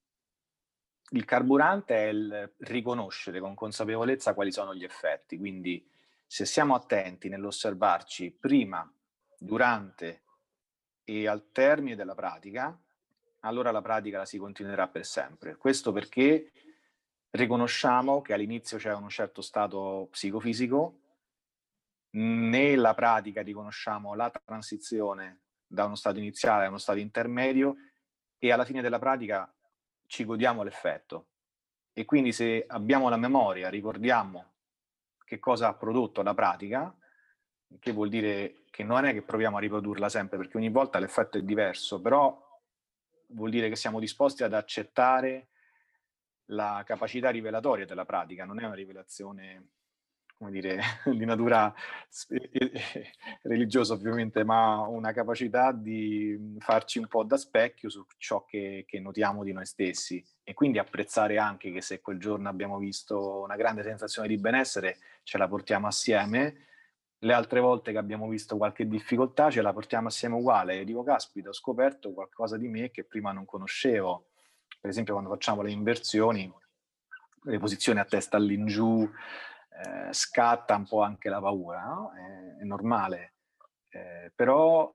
il 1.11 1.25
carburante 1.25 1.95
è 1.95 2.09
il 2.09 2.55
riconoscere 2.59 3.41
con 3.41 3.55
consapevolezza 3.55 4.35
quali 4.35 4.51
sono 4.51 4.75
gli 4.75 4.85
effetti, 4.85 5.39
quindi 5.39 5.87
se 6.27 6.47
siamo 6.47 6.75
attenti 6.75 7.29
nell'osservarci 7.29 8.33
prima, 8.33 8.91
durante 9.39 10.23
e 11.05 11.29
al 11.29 11.51
termine 11.53 11.97
della 11.97 12.15
pratica, 12.15 12.77
allora 13.45 13.71
la 13.71 13.83
pratica 13.83 14.19
la 14.19 14.25
si 14.25 14.39
continuerà 14.39 14.89
per 14.89 15.05
sempre. 15.05 15.57
Questo 15.57 15.93
perché 15.93 16.51
riconosciamo 17.31 18.23
che 18.23 18.33
all'inizio 18.33 18.79
c'è 18.79 18.93
un 18.95 19.09
certo 19.09 19.41
stato 19.41 20.09
psicofisico, 20.11 21.01
nella 22.17 22.95
pratica 22.95 23.43
riconosciamo 23.43 24.15
la 24.15 24.31
transizione 24.31 25.41
da 25.67 25.85
uno 25.85 25.97
stato 25.97 26.19
iniziale 26.19 26.65
a 26.65 26.69
uno 26.69 26.79
stato 26.79 26.99
intermedio 26.99 27.77
e 28.39 28.53
alla 28.53 28.65
fine 28.65 28.83
della 28.83 28.99
pratica 28.99 29.53
ci 30.07 30.25
godiamo 30.25 30.63
l'effetto. 30.63 31.27
E 31.93 32.05
quindi 32.05 32.33
se 32.33 32.65
abbiamo 32.67 33.09
la 33.09 33.17
memoria, 33.17 33.69
ricordiamo 33.69 34.53
che 35.25 35.39
cosa 35.39 35.69
ha 35.69 35.75
prodotto 35.75 36.23
la 36.23 36.35
pratica, 36.35 36.95
che 37.79 37.93
vuol 37.93 38.09
dire 38.09 38.65
che 38.71 38.85
non 38.85 39.05
è 39.05 39.13
che 39.13 39.23
proviamo 39.23 39.57
a 39.57 39.61
riprodurla 39.61 40.09
sempre, 40.09 40.37
perché 40.37 40.57
ogni 40.57 40.71
volta 40.71 40.99
l'effetto 40.99 41.39
è 41.39 41.43
diverso, 41.43 42.01
però 42.01 42.44
vuol 43.29 43.51
dire 43.51 43.69
che 43.69 43.77
siamo 43.77 44.01
disposti 44.01 44.43
ad 44.43 44.55
accettare 44.55 45.49
la 46.49 46.83
capacità 46.85 47.31
rivelatoria 47.31 47.87
della 47.87 48.05
pratica, 48.05 48.45
non 48.45 48.61
è 48.61 48.65
una 48.65 48.75
rivelazione 48.75 49.69
come 50.37 50.51
dire, 50.51 50.81
di 51.07 51.25
natura 51.25 51.73
religiosa 53.43 53.95
ovviamente, 53.95 54.45
ma 54.45 54.81
una 54.87 55.13
capacità 55.13 55.73
di 55.73 56.57
farci 56.59 56.99
un 56.99 57.07
po' 57.07 57.25
da 57.25 57.37
specchio 57.37 57.89
su 57.89 58.05
ciò 58.19 58.45
che, 58.45 58.85
che, 58.87 59.01
notiamo 59.01 59.43
di 59.43 59.53
noi 59.53 59.67
stessi. 59.67 60.23
E 60.43 60.53
quindi 60.53 60.79
apprezzare 60.79 61.39
anche 61.39 61.73
che 61.73 61.81
se 61.81 62.01
quel 62.01 62.19
giorno 62.19 62.49
abbiamo 62.49 62.79
visto 62.79 63.43
una 63.43 63.57
grande 63.57 63.83
sensazione 63.83 64.29
di 64.29 64.37
benessere, 64.37 64.99
ce 65.23 65.39
la 65.39 65.49
portiamo 65.49 65.87
assieme, 65.87 66.67
le 67.25 67.33
altre 67.33 67.61
volte 67.61 67.91
che 67.91 67.99
abbiamo 67.99 68.29
visto 68.29 68.57
qualche 68.57 68.87
difficoltà 68.87 69.51
ce 69.51 69.63
la 69.63 69.73
portiamo 69.73 70.09
assieme 70.09 70.35
uguale 70.35 70.81
e 70.81 70.85
dico, 70.85 71.03
caspita, 71.03 71.49
ho 71.49 71.55
scoperto 71.55 72.13
qualcosa 72.13 72.59
di 72.59 72.69
me 72.69 72.91
che 72.91 73.05
prima 73.05 73.33
non 73.33 73.47
conoscevo. 73.47 74.27
Per 74.79 74.91
esempio 74.91 75.15
quando 75.15 75.33
facciamo 75.33 75.63
le 75.63 75.71
inversioni, 75.71 76.53
le 77.43 77.59
posizioni 77.59 77.99
a 77.99 78.05
testa 78.05 78.37
all'ingiù, 78.37 79.03
eh, 79.03 80.13
scatta 80.13 80.77
un 80.77 80.87
po' 80.87 81.03
anche 81.03 81.31
la 81.31 81.41
paura, 81.41 81.85
no? 81.85 82.13
è, 82.13 82.61
è, 82.61 82.65
normale, 82.65 83.35
eh, 83.89 84.31
però 84.35 84.95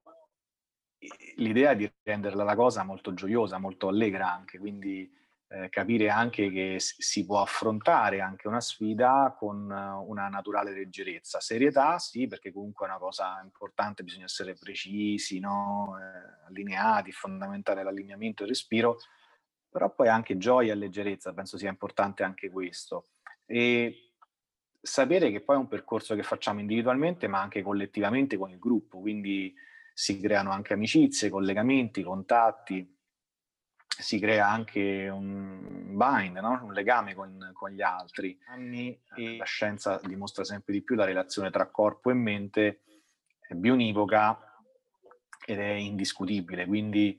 l'idea 1.37 1.73
di 1.73 1.91
renderla 2.03 2.43
la 2.43 2.55
cosa 2.55 2.83
molto 2.83 3.13
gioiosa, 3.15 3.57
molto 3.57 3.87
allegra 3.87 4.31
anche, 4.31 4.59
quindi 4.59 5.11
eh, 5.51 5.69
capire 5.69 6.09
anche 6.09 6.51
che 6.51 6.75
si 6.79 7.25
può 7.25 7.41
affrontare 7.41 8.21
anche 8.21 8.47
una 8.47 8.61
sfida 8.61 9.35
con 9.37 9.63
una 9.63 10.27
naturale 10.27 10.71
leggerezza. 10.71 11.39
Serietà 11.39 11.97
sì, 11.97 12.27
perché 12.27 12.51
comunque 12.51 12.85
è 12.85 12.89
una 12.89 12.99
cosa 12.99 13.41
importante, 13.43 14.03
bisogna 14.03 14.25
essere 14.25 14.53
precisi, 14.53 15.39
no? 15.39 15.97
eh, 15.99 16.47
allineati, 16.47 17.11
fondamentale 17.11 17.81
l'allineamento 17.81 18.43
e 18.43 18.45
il 18.45 18.51
respiro, 18.51 18.97
però 19.67 19.93
poi 19.93 20.07
anche 20.07 20.37
gioia 20.37 20.73
e 20.73 20.75
leggerezza, 20.75 21.33
penso 21.33 21.57
sia 21.57 21.69
importante 21.69 22.23
anche 22.23 22.51
questo. 22.51 23.07
E 23.45 24.13
sapere 24.79 25.31
che 25.31 25.41
poi 25.41 25.55
è 25.55 25.59
un 25.59 25.67
percorso 25.67 26.13
che 26.13 26.23
facciamo 26.23 26.59
individualmente, 26.59 27.27
ma 27.27 27.41
anche 27.41 27.63
collettivamente 27.63 28.37
con 28.37 28.51
il 28.51 28.59
gruppo, 28.59 28.99
quindi 28.99 29.53
si 29.93 30.19
creano 30.19 30.51
anche 30.51 30.73
amicizie, 30.73 31.29
collegamenti, 31.29 32.03
contatti, 32.03 32.98
si 33.99 34.19
crea 34.19 34.47
anche 34.47 35.09
un 35.09 35.95
bind, 35.95 36.37
no? 36.37 36.61
un 36.63 36.73
legame 36.73 37.13
con, 37.13 37.51
con, 37.53 37.71
gli 37.71 37.81
altri. 37.81 38.39
Anni 38.47 38.99
e 39.15 39.37
la 39.37 39.45
scienza 39.45 39.99
dimostra 40.03 40.43
sempre 40.43 40.73
di 40.73 40.81
più 40.81 40.95
la 40.95 41.05
relazione 41.05 41.51
tra 41.51 41.67
corpo 41.67 42.09
e 42.09 42.13
mente 42.13 42.81
è 43.47 43.53
bionivoca 43.55 44.39
ed 45.45 45.59
è 45.59 45.71
indiscutibile, 45.71 46.65
quindi 46.65 47.17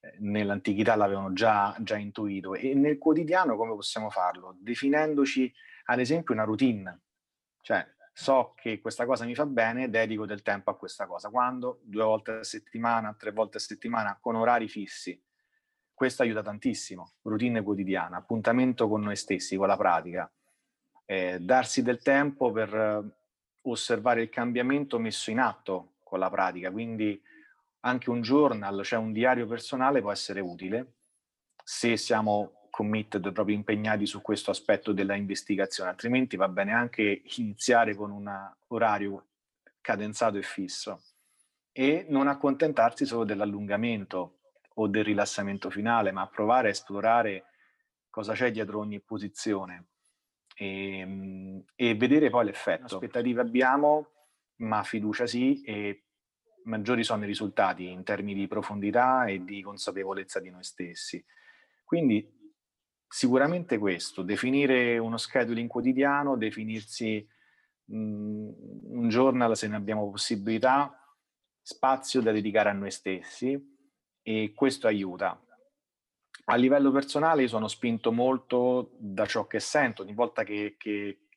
eh, 0.00 0.16
nell'antichità 0.20 0.94
l'avevano 0.94 1.32
già, 1.32 1.76
già 1.80 1.96
intuito 1.96 2.54
e 2.54 2.74
nel 2.74 2.98
quotidiano 2.98 3.56
come 3.56 3.74
possiamo 3.74 4.08
farlo? 4.08 4.56
Definendoci 4.58 5.52
ad 5.86 6.00
esempio 6.00 6.32
una 6.32 6.44
routine, 6.44 7.00
cioè 7.60 7.86
so 8.12 8.54
che 8.56 8.80
questa 8.80 9.04
cosa 9.04 9.26
mi 9.26 9.34
fa 9.34 9.44
bene, 9.44 9.90
dedico 9.90 10.24
del 10.24 10.40
tempo 10.40 10.70
a 10.70 10.76
questa 10.76 11.06
cosa. 11.06 11.28
Quando? 11.28 11.80
Due 11.82 12.02
volte 12.02 12.30
a 12.32 12.44
settimana, 12.44 13.14
tre 13.14 13.32
volte 13.32 13.58
a 13.58 13.60
settimana, 13.60 14.16
con 14.18 14.36
orari 14.36 14.68
fissi. 14.68 15.22
Questo 15.96 16.22
aiuta 16.22 16.42
tantissimo, 16.42 17.12
routine 17.22 17.62
quotidiana, 17.62 18.18
appuntamento 18.18 18.86
con 18.86 19.00
noi 19.00 19.16
stessi, 19.16 19.56
con 19.56 19.66
la 19.66 19.78
pratica, 19.78 20.30
eh, 21.06 21.38
darsi 21.40 21.80
del 21.80 22.02
tempo 22.02 22.52
per 22.52 22.74
eh, 22.74 23.02
osservare 23.62 24.20
il 24.20 24.28
cambiamento 24.28 24.98
messo 24.98 25.30
in 25.30 25.38
atto 25.38 25.94
con 26.02 26.18
la 26.18 26.28
pratica, 26.28 26.70
quindi 26.70 27.18
anche 27.80 28.10
un 28.10 28.20
journal, 28.20 28.84
cioè 28.84 28.98
un 28.98 29.10
diario 29.10 29.46
personale 29.46 30.02
può 30.02 30.12
essere 30.12 30.40
utile 30.40 30.96
se 31.64 31.96
siamo 31.96 32.68
committed, 32.68 33.32
proprio 33.32 33.56
impegnati 33.56 34.04
su 34.04 34.20
questo 34.20 34.50
aspetto 34.50 34.92
della 34.92 35.14
investigazione, 35.14 35.88
altrimenti 35.88 36.36
va 36.36 36.48
bene 36.48 36.74
anche 36.74 37.22
iniziare 37.38 37.94
con 37.94 38.10
un 38.10 38.30
orario 38.66 39.28
cadenzato 39.80 40.36
e 40.36 40.42
fisso 40.42 41.00
e 41.72 42.04
non 42.10 42.28
accontentarsi 42.28 43.06
solo 43.06 43.24
dell'allungamento 43.24 44.40
o 44.78 44.88
del 44.88 45.04
rilassamento 45.04 45.70
finale, 45.70 46.12
ma 46.12 46.26
provare 46.26 46.68
a 46.68 46.70
esplorare 46.70 47.44
cosa 48.10 48.34
c'è 48.34 48.50
dietro 48.50 48.78
ogni 48.78 49.00
posizione 49.00 49.88
e, 50.54 50.98
ehm, 50.98 51.64
e 51.74 51.94
vedere 51.94 52.30
poi 52.30 52.46
l'effetto. 52.46 52.96
Aspettative 52.96 53.40
abbiamo, 53.40 54.10
ma 54.56 54.82
fiducia 54.82 55.26
sì, 55.26 55.62
e 55.62 56.04
maggiori 56.64 57.04
sono 57.04 57.24
i 57.24 57.26
risultati 57.26 57.88
in 57.88 58.02
termini 58.02 58.40
di 58.40 58.48
profondità 58.48 59.26
e 59.26 59.44
di 59.44 59.62
consapevolezza 59.62 60.40
di 60.40 60.50
noi 60.50 60.64
stessi. 60.64 61.24
Quindi 61.84 62.34
sicuramente 63.08 63.78
questo, 63.78 64.22
definire 64.22 64.98
uno 64.98 65.16
scheduling 65.16 65.68
quotidiano, 65.68 66.36
definirsi 66.36 67.26
mh, 67.84 67.94
un 67.94 69.08
journal 69.08 69.56
se 69.56 69.68
ne 69.68 69.76
abbiamo 69.76 70.10
possibilità, 70.10 70.92
spazio 71.62 72.20
da 72.20 72.32
dedicare 72.32 72.68
a 72.70 72.72
noi 72.72 72.90
stessi 72.90 73.74
e 74.28 74.52
questo 74.56 74.88
aiuta. 74.88 75.40
A 76.46 76.56
livello 76.56 76.90
personale 76.90 77.46
sono 77.46 77.68
spinto 77.68 78.10
molto 78.10 78.90
da 78.98 79.24
ciò 79.24 79.46
che 79.46 79.60
sento, 79.60 80.02
ogni 80.02 80.14
volta 80.14 80.42
che, 80.42 80.74
che 80.76 81.28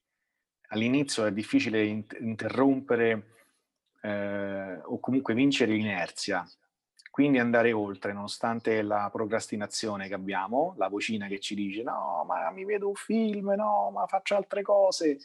all'inizio 0.70 1.26
è 1.26 1.32
difficile 1.32 1.84
interrompere 1.84 3.36
eh, 4.02 4.80
o 4.84 5.00
comunque 5.00 5.36
vincere 5.36 5.74
l'inerzia, 5.74 6.44
quindi 7.12 7.38
andare 7.38 7.72
oltre, 7.74 8.12
nonostante 8.12 8.82
la 8.82 9.08
procrastinazione 9.12 10.08
che 10.08 10.16
abbiamo, 10.16 10.74
la 10.78 10.88
vocina 10.88 11.28
che 11.28 11.40
ci 11.40 11.54
dice 11.54 11.84
no, 11.84 12.24
ma 12.26 12.50
mi 12.50 12.66
vedo 12.66 12.88
un 12.88 12.96
film, 12.96 13.54
no, 13.56 13.92
ma 13.92 14.08
faccio 14.08 14.36
altre 14.36 14.64
cose. 14.64 15.18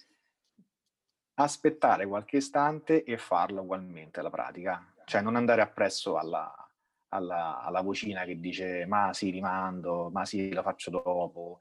Aspettare 1.36 2.06
qualche 2.06 2.36
istante 2.36 3.04
e 3.04 3.16
farlo 3.16 3.62
ugualmente 3.62 4.20
alla 4.20 4.30
pratica, 4.30 4.86
cioè 5.06 5.22
non 5.22 5.36
andare 5.36 5.62
appresso 5.62 6.16
alla, 6.16 6.63
alla, 7.14 7.62
alla 7.62 7.80
vocina 7.80 8.24
che 8.24 8.38
dice 8.38 8.86
ma 8.86 9.12
sì, 9.12 9.30
rimando, 9.30 10.10
ma 10.10 10.24
sì, 10.24 10.52
lo 10.52 10.62
faccio 10.62 10.90
dopo, 10.90 11.58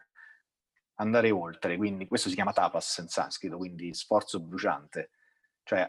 andare 0.95 1.31
oltre, 1.31 1.77
quindi 1.77 2.07
questo 2.07 2.29
si 2.29 2.35
chiama 2.35 2.51
tapas 2.53 2.97
in 2.97 3.07
sanscrito, 3.07 3.57
quindi 3.57 3.93
sforzo 3.93 4.39
bruciante, 4.39 5.11
cioè 5.63 5.87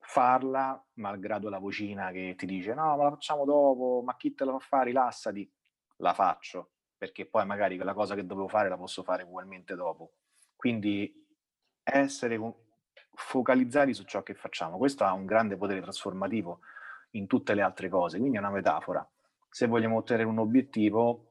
farla 0.00 0.82
malgrado 0.94 1.48
la 1.48 1.58
vocina 1.58 2.10
che 2.10 2.34
ti 2.36 2.46
dice 2.46 2.74
no, 2.74 2.96
ma 2.96 3.04
la 3.04 3.10
facciamo 3.10 3.44
dopo, 3.44 4.02
ma 4.04 4.16
chi 4.16 4.34
te 4.34 4.44
la 4.44 4.52
fa 4.52 4.58
fare, 4.58 4.86
rilassati, 4.86 5.50
la 5.98 6.12
faccio, 6.12 6.72
perché 6.96 7.26
poi 7.26 7.46
magari 7.46 7.76
quella 7.76 7.94
cosa 7.94 8.14
che 8.14 8.26
dovevo 8.26 8.48
fare 8.48 8.68
la 8.68 8.76
posso 8.76 9.02
fare 9.02 9.22
ugualmente 9.22 9.74
dopo. 9.76 10.14
Quindi 10.56 11.26
essere 11.82 12.38
focalizzati 13.12 13.94
su 13.94 14.04
ciò 14.04 14.22
che 14.22 14.34
facciamo, 14.34 14.76
questo 14.76 15.04
ha 15.04 15.12
un 15.12 15.24
grande 15.24 15.56
potere 15.56 15.80
trasformativo 15.80 16.60
in 17.12 17.26
tutte 17.26 17.54
le 17.54 17.62
altre 17.62 17.88
cose, 17.88 18.18
quindi 18.18 18.36
è 18.36 18.40
una 18.40 18.50
metafora. 18.50 19.06
Se 19.50 19.66
vogliamo 19.66 19.96
ottenere 19.96 20.26
un 20.26 20.38
obiettivo, 20.38 21.28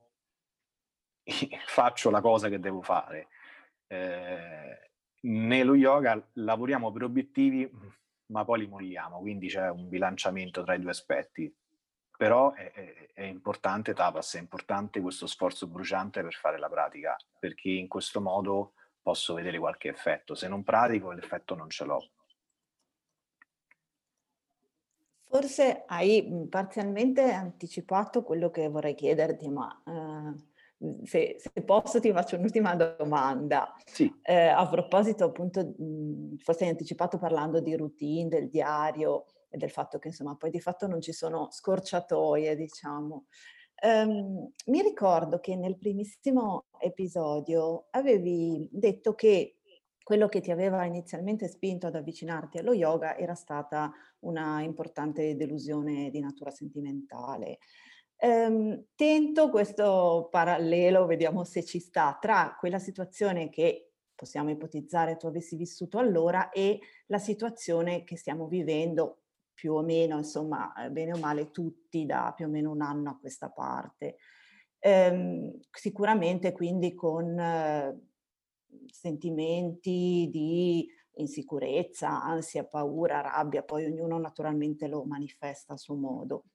faccio 1.67 2.09
la 2.09 2.21
cosa 2.21 2.49
che 2.49 2.59
devo 2.59 2.81
fare. 2.81 3.27
Eh, 3.87 4.91
nello 5.21 5.75
yoga 5.75 6.21
lavoriamo 6.33 6.91
per 6.91 7.03
obiettivi, 7.03 7.69
ma 8.27 8.43
poi 8.43 8.59
li 8.59 8.67
molliamo, 8.67 9.19
quindi 9.19 9.47
c'è 9.47 9.69
un 9.69 9.87
bilanciamento 9.87 10.63
tra 10.63 10.73
i 10.73 10.79
due 10.79 10.91
aspetti. 10.91 11.53
Però 12.17 12.53
è, 12.53 12.71
è, 12.71 13.09
è 13.13 13.23
importante 13.23 13.93
tapas, 13.93 14.35
è 14.35 14.39
importante 14.39 15.01
questo 15.01 15.27
sforzo 15.27 15.67
bruciante 15.67 16.23
per 16.23 16.33
fare 16.33 16.57
la 16.57 16.67
pratica, 16.67 17.15
perché 17.37 17.69
in 17.69 17.87
questo 17.87 18.19
modo 18.21 18.73
posso 19.01 19.35
vedere 19.35 19.59
qualche 19.59 19.89
effetto. 19.89 20.33
Se 20.33 20.47
non 20.47 20.63
pratico, 20.63 21.11
l'effetto 21.11 21.55
non 21.55 21.69
ce 21.69 21.85
l'ho. 21.85 22.09
Forse 25.29 25.83
hai 25.87 26.25
mhmm, 26.25 26.47
parzialmente 26.47 27.21
anticipato 27.31 28.23
quello 28.23 28.49
che 28.49 28.69
vorrei 28.69 28.95
chiederti, 28.95 29.49
ma 29.49 29.81
eh, 29.85 31.05
se, 31.05 31.35
se, 31.37 31.63
posso 31.63 31.99
ti 31.99 32.11
faccio 32.11 32.37
un'ultima 32.37 32.75
domanda. 32.75 33.75
Sì. 33.85 34.11
Eh, 34.21 34.47
a 34.47 34.67
proposito 34.69 35.25
appunto, 35.25 35.73
mhmm, 35.77 36.37
forse 36.37 36.63
hai 36.63 36.69
anticipato 36.71 37.17
parlando 37.17 37.59
di 37.59 37.75
routine, 37.75 38.29
del 38.29 38.47
diario 38.47 39.25
e 39.49 39.57
del 39.57 39.69
fatto 39.69 39.99
che 39.99 40.09
insomma 40.09 40.35
poi 40.35 40.49
di 40.49 40.61
fatto 40.61 40.87
non 40.87 41.01
ci 41.01 41.11
sono 41.11 41.49
scorciatoie, 41.51 42.55
diciamo. 42.55 43.25
Um, 43.79 44.49
mi 44.67 44.81
ricordo 44.81 45.39
che 45.39 45.55
nel 45.55 45.77
primissimo 45.77 46.65
episodio 46.79 47.87
avevi 47.91 48.67
detto 48.71 49.13
che 49.13 49.57
quello 50.01 50.27
che 50.27 50.39
ti 50.39 50.51
aveva 50.51 50.85
inizialmente 50.85 51.47
spinto 51.47 51.85
ad 51.85 51.95
avvicinarti 51.95 52.57
allo 52.57 52.73
yoga 52.73 53.17
era 53.17 53.35
stata 53.35 53.91
una 54.19 54.61
importante 54.61 55.35
delusione 55.35 56.09
di 56.09 56.19
natura 56.19 56.51
sentimentale. 56.51 57.59
Ehm, 58.19 58.85
tento 58.95 59.49
questo 59.49 60.27
parallelo, 60.31 61.05
vediamo 61.05 61.43
se 61.43 61.63
ci 61.63 61.79
sta, 61.79 62.17
tra 62.19 62.55
quella 62.59 62.79
situazione 62.79 63.49
che 63.49 63.91
possiamo 64.15 64.49
ipotizzare 64.49 65.17
tu 65.17 65.27
avessi 65.27 65.55
vissuto 65.55 65.99
allora 65.99 66.49
e 66.49 66.79
la 67.07 67.19
situazione 67.19 68.03
che 68.03 68.17
stiamo 68.17 68.47
vivendo 68.47 69.21
più 69.53 69.73
o 69.73 69.83
meno, 69.83 70.17
insomma, 70.17 70.73
eh, 70.73 70.89
bene 70.89 71.13
o 71.13 71.17
male 71.17 71.51
tutti 71.51 72.05
da 72.05 72.33
più 72.35 72.45
o 72.45 72.49
meno 72.49 72.71
un 72.71 72.81
anno 72.81 73.11
a 73.11 73.17
questa 73.19 73.49
parte. 73.49 74.17
Ehm, 74.79 75.59
sicuramente 75.71 76.51
quindi 76.51 76.93
con 76.93 77.39
eh, 77.39 77.99
sentimenti 78.85 80.29
di 80.31 80.87
insicurezza, 81.17 82.21
ansia, 82.23 82.65
paura, 82.65 83.21
rabbia, 83.21 83.63
poi 83.63 83.85
ognuno 83.85 84.17
naturalmente 84.19 84.87
lo 84.87 85.03
manifesta 85.05 85.73
a 85.73 85.77
suo 85.77 85.95
modo. 85.95 86.45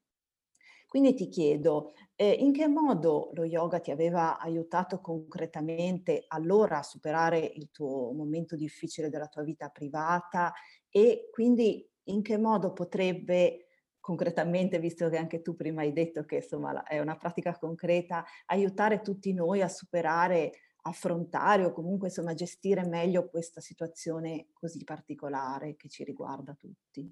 Quindi 0.86 1.14
ti 1.14 1.28
chiedo, 1.28 1.94
eh, 2.14 2.30
in 2.32 2.52
che 2.52 2.68
modo 2.68 3.30
lo 3.32 3.44
yoga 3.44 3.80
ti 3.80 3.90
aveva 3.90 4.38
aiutato 4.38 5.00
concretamente 5.00 6.24
allora 6.28 6.78
a 6.78 6.82
superare 6.82 7.38
il 7.38 7.70
tuo 7.70 8.12
momento 8.12 8.56
difficile 8.56 9.08
della 9.08 9.28
tua 9.28 9.42
vita 9.42 9.70
privata 9.70 10.52
e 10.90 11.28
quindi 11.30 11.88
in 12.04 12.20
che 12.20 12.36
modo 12.36 12.74
potrebbe 12.74 13.68
concretamente, 14.00 14.78
visto 14.80 15.08
che 15.08 15.16
anche 15.16 15.40
tu 15.40 15.54
prima 15.54 15.80
hai 15.80 15.92
detto 15.92 16.24
che 16.24 16.36
insomma 16.36 16.82
è 16.82 16.98
una 17.00 17.16
pratica 17.16 17.56
concreta, 17.56 18.24
aiutare 18.46 19.00
tutti 19.00 19.32
noi 19.32 19.62
a 19.62 19.68
superare 19.68 20.52
affrontare 20.82 21.64
o 21.64 21.72
comunque 21.72 22.08
insomma 22.08 22.34
gestire 22.34 22.84
meglio 22.84 23.28
questa 23.28 23.60
situazione 23.60 24.48
così 24.52 24.82
particolare 24.84 25.76
che 25.76 25.88
ci 25.88 26.04
riguarda 26.04 26.54
tutti? 26.54 27.10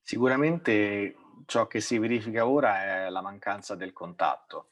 Sicuramente 0.00 1.16
ciò 1.46 1.66
che 1.66 1.80
si 1.80 1.98
verifica 1.98 2.46
ora 2.46 3.06
è 3.06 3.08
la 3.08 3.22
mancanza 3.22 3.74
del 3.74 3.92
contatto. 3.92 4.70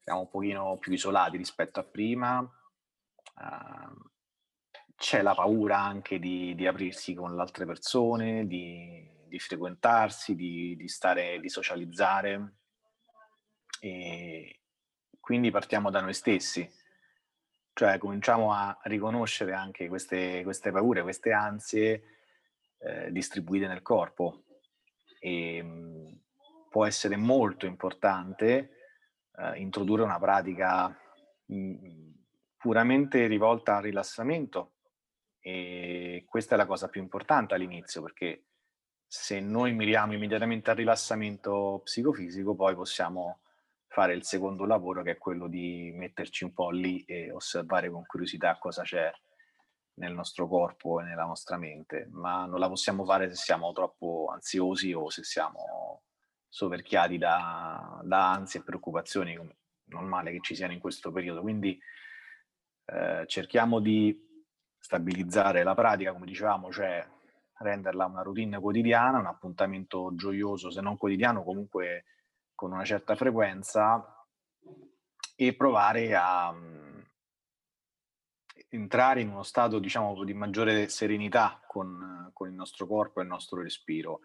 siamo 0.00 0.20
un 0.20 0.28
pochino 0.28 0.76
più 0.78 0.92
isolati 0.92 1.36
rispetto 1.36 1.80
a 1.80 1.84
prima, 1.84 2.38
uh, 2.40 4.10
c'è 4.96 5.22
la 5.22 5.34
paura 5.34 5.78
anche 5.78 6.18
di, 6.18 6.54
di, 6.54 6.66
aprirsi 6.66 7.14
con 7.14 7.34
le 7.34 7.42
altre 7.42 7.66
persone, 7.66 8.46
di, 8.46 9.08
di 9.26 9.38
frequentarsi, 9.38 10.34
di, 10.34 10.74
di, 10.76 10.88
stare, 10.88 11.38
di 11.38 11.48
socializzare. 11.48 12.54
E 13.80 14.60
quindi 15.20 15.50
partiamo 15.50 15.90
da 15.90 16.00
noi 16.00 16.14
stessi, 16.14 16.68
cioè 17.76 17.98
cominciamo 17.98 18.54
a 18.54 18.74
riconoscere 18.84 19.52
anche 19.52 19.86
queste, 19.86 20.42
queste 20.44 20.70
paure, 20.70 21.02
queste 21.02 21.32
ansie 21.32 22.02
eh, 22.78 23.12
distribuite 23.12 23.66
nel 23.66 23.82
corpo. 23.82 24.44
E, 25.20 25.62
mh, 25.62 26.20
può 26.70 26.86
essere 26.86 27.16
molto 27.16 27.66
importante 27.66 28.70
eh, 29.36 29.58
introdurre 29.58 30.04
una 30.04 30.18
pratica 30.18 30.88
mh, 31.44 32.12
puramente 32.56 33.26
rivolta 33.26 33.76
al 33.76 33.82
rilassamento 33.82 34.72
e 35.38 36.24
questa 36.26 36.54
è 36.54 36.58
la 36.58 36.66
cosa 36.66 36.88
più 36.88 37.02
importante 37.02 37.54
all'inizio 37.54 38.00
perché 38.00 38.44
se 39.06 39.38
noi 39.38 39.74
miriamo 39.74 40.14
immediatamente 40.14 40.70
al 40.70 40.76
rilassamento 40.76 41.82
psicofisico 41.84 42.54
poi 42.54 42.74
possiamo 42.74 43.40
fare 43.96 44.12
il 44.12 44.24
secondo 44.24 44.66
lavoro 44.66 45.02
che 45.02 45.12
è 45.12 45.16
quello 45.16 45.48
di 45.48 45.90
metterci 45.94 46.44
un 46.44 46.52
po' 46.52 46.70
lì 46.70 47.02
e 47.04 47.32
osservare 47.32 47.88
con 47.88 48.04
curiosità 48.04 48.58
cosa 48.58 48.82
c'è 48.82 49.10
nel 49.94 50.12
nostro 50.12 50.46
corpo 50.46 51.00
e 51.00 51.04
nella 51.04 51.24
nostra 51.24 51.56
mente, 51.56 52.06
ma 52.10 52.44
non 52.44 52.60
la 52.60 52.68
possiamo 52.68 53.06
fare 53.06 53.30
se 53.30 53.36
siamo 53.36 53.72
troppo 53.72 54.28
ansiosi 54.30 54.92
o 54.92 55.08
se 55.08 55.22
siamo 55.24 56.02
soverchiati 56.46 57.16
da, 57.16 57.98
da 58.02 58.32
ansie 58.32 58.60
e 58.60 58.64
preoccupazioni, 58.64 59.34
normale 59.84 60.30
che 60.30 60.40
ci 60.42 60.54
siano 60.54 60.74
in 60.74 60.78
questo 60.78 61.10
periodo. 61.10 61.40
Quindi 61.40 61.80
eh, 62.84 63.24
cerchiamo 63.26 63.80
di 63.80 64.14
stabilizzare 64.78 65.62
la 65.62 65.74
pratica, 65.74 66.12
come 66.12 66.26
dicevamo, 66.26 66.70
cioè 66.70 67.02
renderla 67.60 68.04
una 68.04 68.20
routine 68.20 68.60
quotidiana, 68.60 69.20
un 69.20 69.26
appuntamento 69.26 70.14
gioioso, 70.14 70.70
se 70.70 70.82
non 70.82 70.98
quotidiano, 70.98 71.42
comunque 71.42 72.04
con 72.56 72.72
una 72.72 72.84
certa 72.84 73.14
frequenza 73.14 74.26
e 75.36 75.54
provare 75.54 76.16
a 76.16 76.48
um, 76.48 77.04
entrare 78.70 79.20
in 79.20 79.28
uno 79.28 79.44
stato, 79.44 79.78
diciamo, 79.78 80.24
di 80.24 80.34
maggiore 80.34 80.88
serenità 80.88 81.62
con, 81.68 82.30
con 82.32 82.48
il 82.48 82.54
nostro 82.54 82.88
corpo 82.88 83.20
e 83.20 83.22
il 83.22 83.28
nostro 83.28 83.62
respiro. 83.62 84.20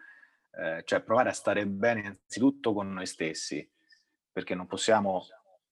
Eh, 0.50 0.82
cioè 0.84 1.00
provare 1.00 1.28
a 1.28 1.34
stare 1.34 1.66
bene 1.66 2.00
innanzitutto 2.00 2.72
con 2.72 2.92
noi 2.92 3.06
stessi, 3.06 3.70
perché 4.32 4.54
non 4.54 4.66
possiamo 4.66 5.24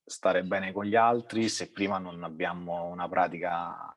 stare 0.05 0.43
bene 0.43 0.73
con 0.73 0.85
gli 0.85 0.97
altri 0.97 1.49
se 1.49 1.71
prima 1.71 1.99
non 1.99 2.25
abbiamo 2.25 2.87
una 2.87 3.09
pratica 3.09 3.95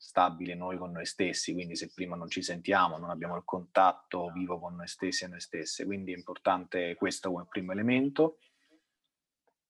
stabile 0.00 0.54
noi 0.54 0.78
con 0.78 0.92
noi 0.92 1.04
stessi, 1.04 1.52
quindi 1.52 1.76
se 1.76 1.92
prima 1.92 2.16
non 2.16 2.30
ci 2.30 2.40
sentiamo, 2.42 2.96
non 2.96 3.10
abbiamo 3.10 3.36
il 3.36 3.42
contatto 3.44 4.30
vivo 4.32 4.58
con 4.58 4.74
noi 4.74 4.88
stessi 4.88 5.24
e 5.24 5.28
noi 5.28 5.40
stesse, 5.40 5.84
quindi 5.84 6.14
è 6.14 6.16
importante 6.16 6.94
questo 6.94 7.30
come 7.30 7.44
primo 7.46 7.72
elemento. 7.72 8.38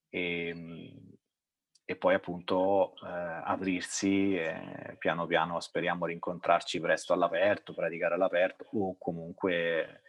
E, 0.08 0.46
ehm, 0.48 1.18
e 1.84 1.96
poi 1.96 2.14
appunto 2.14 2.94
eh, 3.04 3.08
aprirsi 3.08 4.36
e 4.36 4.94
piano 4.98 5.26
piano 5.26 5.58
speriamo 5.58 6.06
rincontrarci 6.06 6.78
presto 6.78 7.12
all'aperto, 7.12 7.74
praticare 7.74 8.14
all'aperto 8.14 8.68
o 8.74 8.96
comunque 8.96 10.02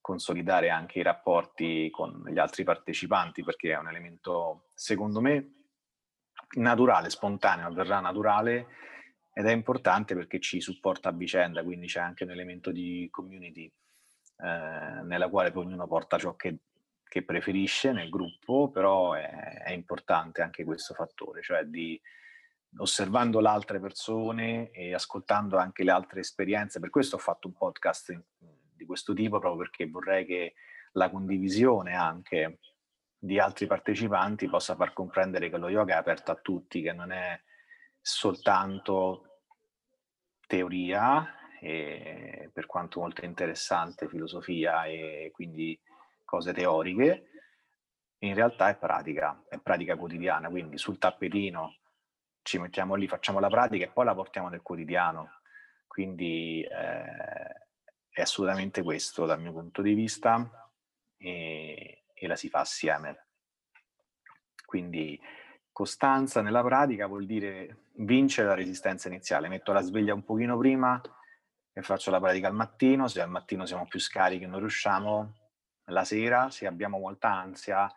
consolidare 0.00 0.70
anche 0.70 1.00
i 1.00 1.02
rapporti 1.02 1.90
con 1.90 2.24
gli 2.26 2.38
altri 2.38 2.64
partecipanti 2.64 3.44
perché 3.44 3.72
è 3.72 3.78
un 3.78 3.88
elemento 3.88 4.68
secondo 4.72 5.20
me 5.20 5.56
naturale, 6.52 7.10
spontaneo, 7.10 7.66
avverrà 7.66 8.00
naturale 8.00 8.68
ed 9.38 9.44
è 9.44 9.52
importante 9.52 10.14
perché 10.14 10.40
ci 10.40 10.62
supporta 10.62 11.10
a 11.10 11.12
vicenda, 11.12 11.62
quindi 11.62 11.88
c'è 11.88 12.00
anche 12.00 12.24
un 12.24 12.30
elemento 12.30 12.72
di 12.72 13.06
community 13.10 13.70
eh, 14.38 15.02
nella 15.02 15.28
quale 15.28 15.52
poi 15.52 15.66
ognuno 15.66 15.86
porta 15.86 16.16
ciò 16.16 16.34
che, 16.36 16.60
che 17.06 17.22
preferisce 17.22 17.92
nel 17.92 18.08
gruppo, 18.08 18.70
però 18.70 19.12
è, 19.12 19.28
è, 19.62 19.72
importante 19.72 20.40
anche 20.40 20.64
questo 20.64 20.94
fattore, 20.94 21.42
cioè 21.42 21.64
di 21.64 22.00
osservando 22.78 23.38
le 23.40 23.48
altre 23.48 23.78
persone 23.78 24.70
e 24.70 24.94
ascoltando 24.94 25.58
anche 25.58 25.84
le 25.84 25.90
altre 25.90 26.20
esperienze. 26.20 26.80
Per 26.80 26.88
questo 26.88 27.16
ho 27.16 27.18
fatto 27.18 27.46
un 27.46 27.54
podcast 27.58 28.18
di 28.38 28.86
questo 28.86 29.12
tipo, 29.12 29.38
proprio 29.38 29.64
perché 29.64 29.86
vorrei 29.86 30.24
che 30.24 30.54
la 30.92 31.10
condivisione 31.10 31.94
anche 31.94 32.60
di 33.18 33.38
altri 33.38 33.66
partecipanti 33.66 34.48
possa 34.48 34.74
far 34.76 34.94
comprendere 34.94 35.50
che 35.50 35.58
lo 35.58 35.68
yoga 35.68 35.96
è 35.96 35.98
aperto 35.98 36.30
a 36.30 36.36
tutti, 36.36 36.80
che 36.80 36.94
non 36.94 37.12
è 37.12 37.38
soltanto 38.00 39.25
teoria, 40.46 41.58
e 41.60 42.50
per 42.52 42.66
quanto 42.66 43.00
molto 43.00 43.24
interessante, 43.24 44.08
filosofia 44.08 44.84
e 44.84 45.30
quindi 45.32 45.78
cose 46.24 46.52
teoriche, 46.52 47.30
in 48.18 48.34
realtà 48.34 48.68
è 48.68 48.76
pratica, 48.76 49.44
è 49.48 49.58
pratica 49.58 49.96
quotidiana, 49.96 50.48
quindi 50.48 50.78
sul 50.78 50.98
tappetino 50.98 51.76
ci 52.42 52.58
mettiamo 52.58 52.94
lì, 52.94 53.08
facciamo 53.08 53.40
la 53.40 53.48
pratica 53.48 53.84
e 53.84 53.90
poi 53.90 54.04
la 54.04 54.14
portiamo 54.14 54.48
nel 54.48 54.62
quotidiano. 54.62 55.40
Quindi 55.86 56.62
eh, 56.62 57.66
è 58.08 58.20
assolutamente 58.20 58.82
questo 58.82 59.26
dal 59.26 59.40
mio 59.40 59.52
punto 59.52 59.82
di 59.82 59.94
vista 59.94 60.70
e, 61.16 62.04
e 62.12 62.26
la 62.26 62.36
si 62.36 62.48
fa 62.48 62.60
assieme. 62.60 63.26
Quindi 64.64 65.20
costanza 65.76 66.40
nella 66.40 66.62
pratica 66.62 67.06
vuol 67.06 67.26
dire 67.26 67.88
vincere 67.96 68.48
la 68.48 68.54
resistenza 68.54 69.08
iniziale. 69.08 69.48
Metto 69.48 69.72
la 69.72 69.82
sveglia 69.82 70.14
un 70.14 70.24
pochino 70.24 70.56
prima 70.56 70.98
e 71.70 71.82
faccio 71.82 72.10
la 72.10 72.18
pratica 72.18 72.48
al 72.48 72.54
mattino, 72.54 73.08
se 73.08 73.20
al 73.20 73.28
mattino 73.28 73.66
siamo 73.66 73.86
più 73.86 74.00
scarichi 74.00 74.44
e 74.44 74.46
non 74.46 74.60
riusciamo, 74.60 75.34
la 75.88 76.02
sera, 76.02 76.48
se 76.48 76.66
abbiamo 76.66 76.98
molta 76.98 77.30
ansia, 77.30 77.94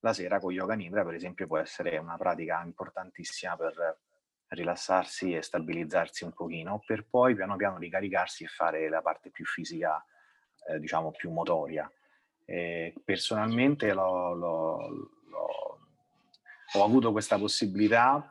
la 0.00 0.12
sera 0.12 0.40
con 0.40 0.50
yoga 0.50 0.74
nidra 0.74 1.04
per 1.04 1.14
esempio 1.14 1.46
può 1.46 1.58
essere 1.58 1.96
una 1.96 2.16
pratica 2.16 2.60
importantissima 2.64 3.56
per 3.56 3.98
rilassarsi 4.48 5.32
e 5.32 5.42
stabilizzarsi 5.42 6.24
un 6.24 6.32
pochino, 6.32 6.82
per 6.84 7.06
poi 7.06 7.36
piano 7.36 7.54
piano 7.54 7.78
ricaricarsi 7.78 8.42
e 8.42 8.48
fare 8.48 8.88
la 8.88 9.00
parte 9.00 9.30
più 9.30 9.44
fisica, 9.44 10.04
eh, 10.70 10.80
diciamo 10.80 11.12
più 11.12 11.30
motoria. 11.30 11.88
E 12.44 12.94
personalmente 13.04 13.92
l'ho, 13.92 14.34
l'ho, 14.34 14.88
l'ho 15.28 15.65
ho 16.74 16.84
avuto 16.84 17.12
questa 17.12 17.38
possibilità 17.38 18.30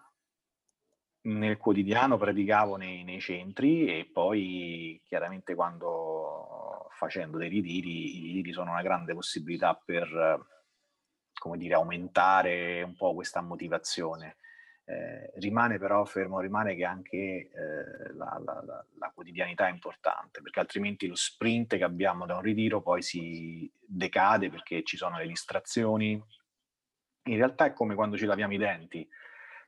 nel 1.26 1.58
quotidiano, 1.58 2.17
praticavo 2.17 2.76
nei, 2.76 3.04
nei, 3.04 3.19
centri 3.19 3.88
e 3.88 4.10
poi 4.12 5.02
chiaramente 5.06 5.56
quando 5.56 6.88
facendo 6.91 7.38
dei 7.38 7.50
ritiri, 7.50 8.17
i 8.17 8.21
ritiri 8.28 8.54
sono 8.54 8.71
una 8.71 8.82
grande 8.82 9.13
possibilità 9.13 9.74
per, 9.74 10.45
come 11.34 11.58
dire, 11.58 11.74
aumentare 11.74 12.84
un 12.84 12.95
po' 12.95 13.13
questa 13.13 13.41
motivazione. 13.41 14.38
Eh, 14.88 15.32
rimane 15.39 15.80
però 15.80 16.06
fermo, 16.06 16.39
rimane 16.39 16.76
che 16.76 16.86
anche 16.86 17.17
eh, 17.17 18.13
la, 18.13 18.39
la, 18.45 18.86
la, 19.00 19.12
quotidianità 19.15 19.67
è 19.67 19.71
importante, 19.71 20.41
perché 20.41 20.60
altrimenti 20.60 21.08
lo 21.08 21.15
sprint 21.15 21.76
che 21.76 21.84
abbiamo 21.84 22.28
da 22.28 22.36
un 22.36 22.43
ritiro 22.43 22.84
poi 22.84 23.02
si 23.02 23.69
decade 23.84 24.52
perché 24.52 24.84
ci 24.84 24.95
sono 24.95 25.17
le 25.17 25.26
distrazioni, 25.26 26.24
in 27.26 27.38
realtà 27.38 27.66
è 27.66 27.74
come 27.74 27.96
quando 27.96 28.18
ci 28.18 28.26
laviamo 28.26 28.54
i 28.54 28.58
denti, 28.58 29.08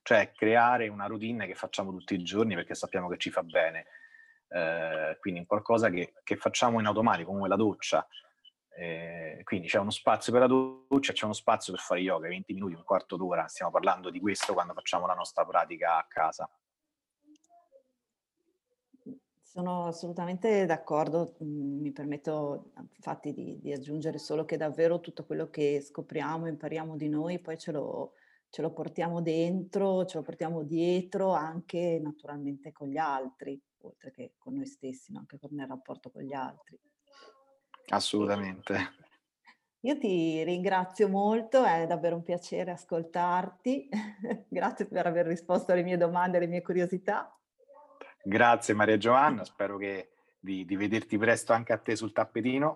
cioè 0.03 0.31
creare 0.31 0.87
una 0.87 1.05
routine 1.07 1.47
che 1.47 1.55
facciamo 1.55 1.91
tutti 1.91 2.13
i 2.13 2.23
giorni 2.23 2.55
perché 2.55 2.75
sappiamo 2.75 3.07
che 3.09 3.17
ci 3.17 3.29
fa 3.29 3.43
bene. 3.43 3.85
Eh, 4.49 5.17
quindi 5.19 5.45
qualcosa 5.45 5.89
che, 5.89 6.13
che, 6.23 6.37
facciamo 6.37 6.79
in 6.79 6.85
automatico, 6.85 7.31
come 7.31 7.47
la 7.47 7.55
doccia. 7.55 8.07
Eh, 8.69 9.41
quindi 9.43 9.67
c'è 9.67 9.79
uno 9.79 9.89
spazio 9.89 10.31
per 10.31 10.41
la 10.41 10.47
doccia, 10.47 11.11
c'è 11.11 11.25
uno 11.25 11.33
spazio 11.33 11.73
per 11.73 11.81
fare 11.81 11.99
yoga, 12.01 12.27
20 12.27 12.53
minuti, 12.53 12.75
un 12.75 12.83
quarto 12.83 13.17
d'ora. 13.17 13.47
Stiamo 13.47 13.71
parlando 13.71 14.09
di 14.09 14.19
questo 14.19 14.53
quando 14.53 14.73
facciamo 14.73 15.07
la 15.07 15.13
nostra 15.13 15.45
pratica 15.45 15.97
a 15.97 16.05
casa. 16.07 16.49
Sono 19.57 19.87
assolutamente 19.87 20.67
d'accordo, 20.67 21.33
mhmm, 21.39 21.81
mi 21.81 21.91
permetto 21.91 22.73
infatti 22.95 23.33
di, 23.33 23.59
di, 23.59 23.73
aggiungere 23.73 24.19
solo 24.19 24.45
che 24.45 24.55
davvero 24.55 24.99
tutto 24.99 25.25
quello 25.25 25.49
che 25.49 25.81
scopriamo, 25.81 26.45
impariamo 26.45 26.95
di 26.95 27.09
noi, 27.09 27.39
poi 27.39 27.57
ce 27.57 27.71
lo, 27.71 28.13
ce 28.49 28.61
lo 28.61 28.71
portiamo 28.71 29.19
dentro, 29.19 30.05
ce 30.05 30.17
lo 30.17 30.23
portiamo 30.23 30.61
dietro 30.61 31.31
anche 31.31 31.99
naturalmente 31.99 32.71
con 32.71 32.87
gli 32.87 32.97
altri, 32.97 33.59
oltre 33.81 34.11
che 34.11 34.33
con 34.37 34.53
noi 34.53 34.67
stessi, 34.67 35.11
ma 35.11 35.21
anche 35.21 35.39
nel 35.49 35.65
rapporto 35.65 36.11
con 36.11 36.21
gli 36.21 36.33
altri. 36.33 36.79
Assolutamente. 37.87 38.75
Io 39.79 39.97
ti 39.97 40.43
ringrazio 40.43 41.09
molto, 41.09 41.63
è 41.63 41.87
davvero 41.87 42.15
un 42.15 42.21
piacere 42.21 42.69
ascoltarti. 42.69 43.89
Grazie 44.49 44.85
per 44.85 45.07
aver 45.07 45.25
risposto 45.25 45.71
alle 45.71 45.81
mie 45.81 45.97
domande 45.97 46.37
e 46.37 46.41
alle 46.41 46.49
mie 46.49 46.61
curiosità. 46.61 47.36
Grazie 48.27 48.73
Maria 48.73 48.97
Giovanna, 48.97 49.45
spero 49.45 49.77
che, 49.77 50.11
di, 50.37 50.65
di 50.65 50.75
vederti 50.75 51.17
presto 51.17 51.53
anche 51.53 51.71
a 51.71 51.77
te 51.77 51.95
sul 51.95 52.11
tappetino. 52.11 52.75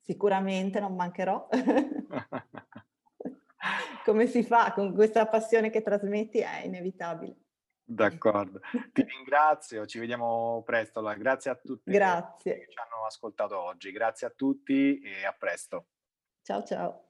Sicuramente 0.00 0.78
non 0.78 0.94
mancherò. 0.94 1.48
come 4.04 4.28
si 4.28 4.44
fa 4.44 4.72
con 4.72 4.94
questa 4.94 5.26
passione 5.26 5.70
che 5.70 5.82
trasmetti 5.82 6.38
è 6.38 6.62
inevitabile. 6.64 7.34
D'accordo, 7.82 8.60
ti 8.92 9.02
ringrazio, 9.02 9.84
ci 9.84 9.98
vediamo 9.98 10.62
presto. 10.64 11.00
Allora, 11.00 11.14
grazie 11.14 11.50
a 11.50 11.56
tutti 11.56 11.90
grazie. 11.90 12.60
che 12.60 12.68
ci 12.70 12.78
hanno 12.78 13.04
ascoltato 13.04 13.58
oggi, 13.58 13.90
grazie 13.90 14.28
a 14.28 14.30
tutti 14.30 15.00
e 15.00 15.26
a 15.26 15.34
presto. 15.36 15.86
Ciao 16.42 16.62
ciao. 16.62 17.03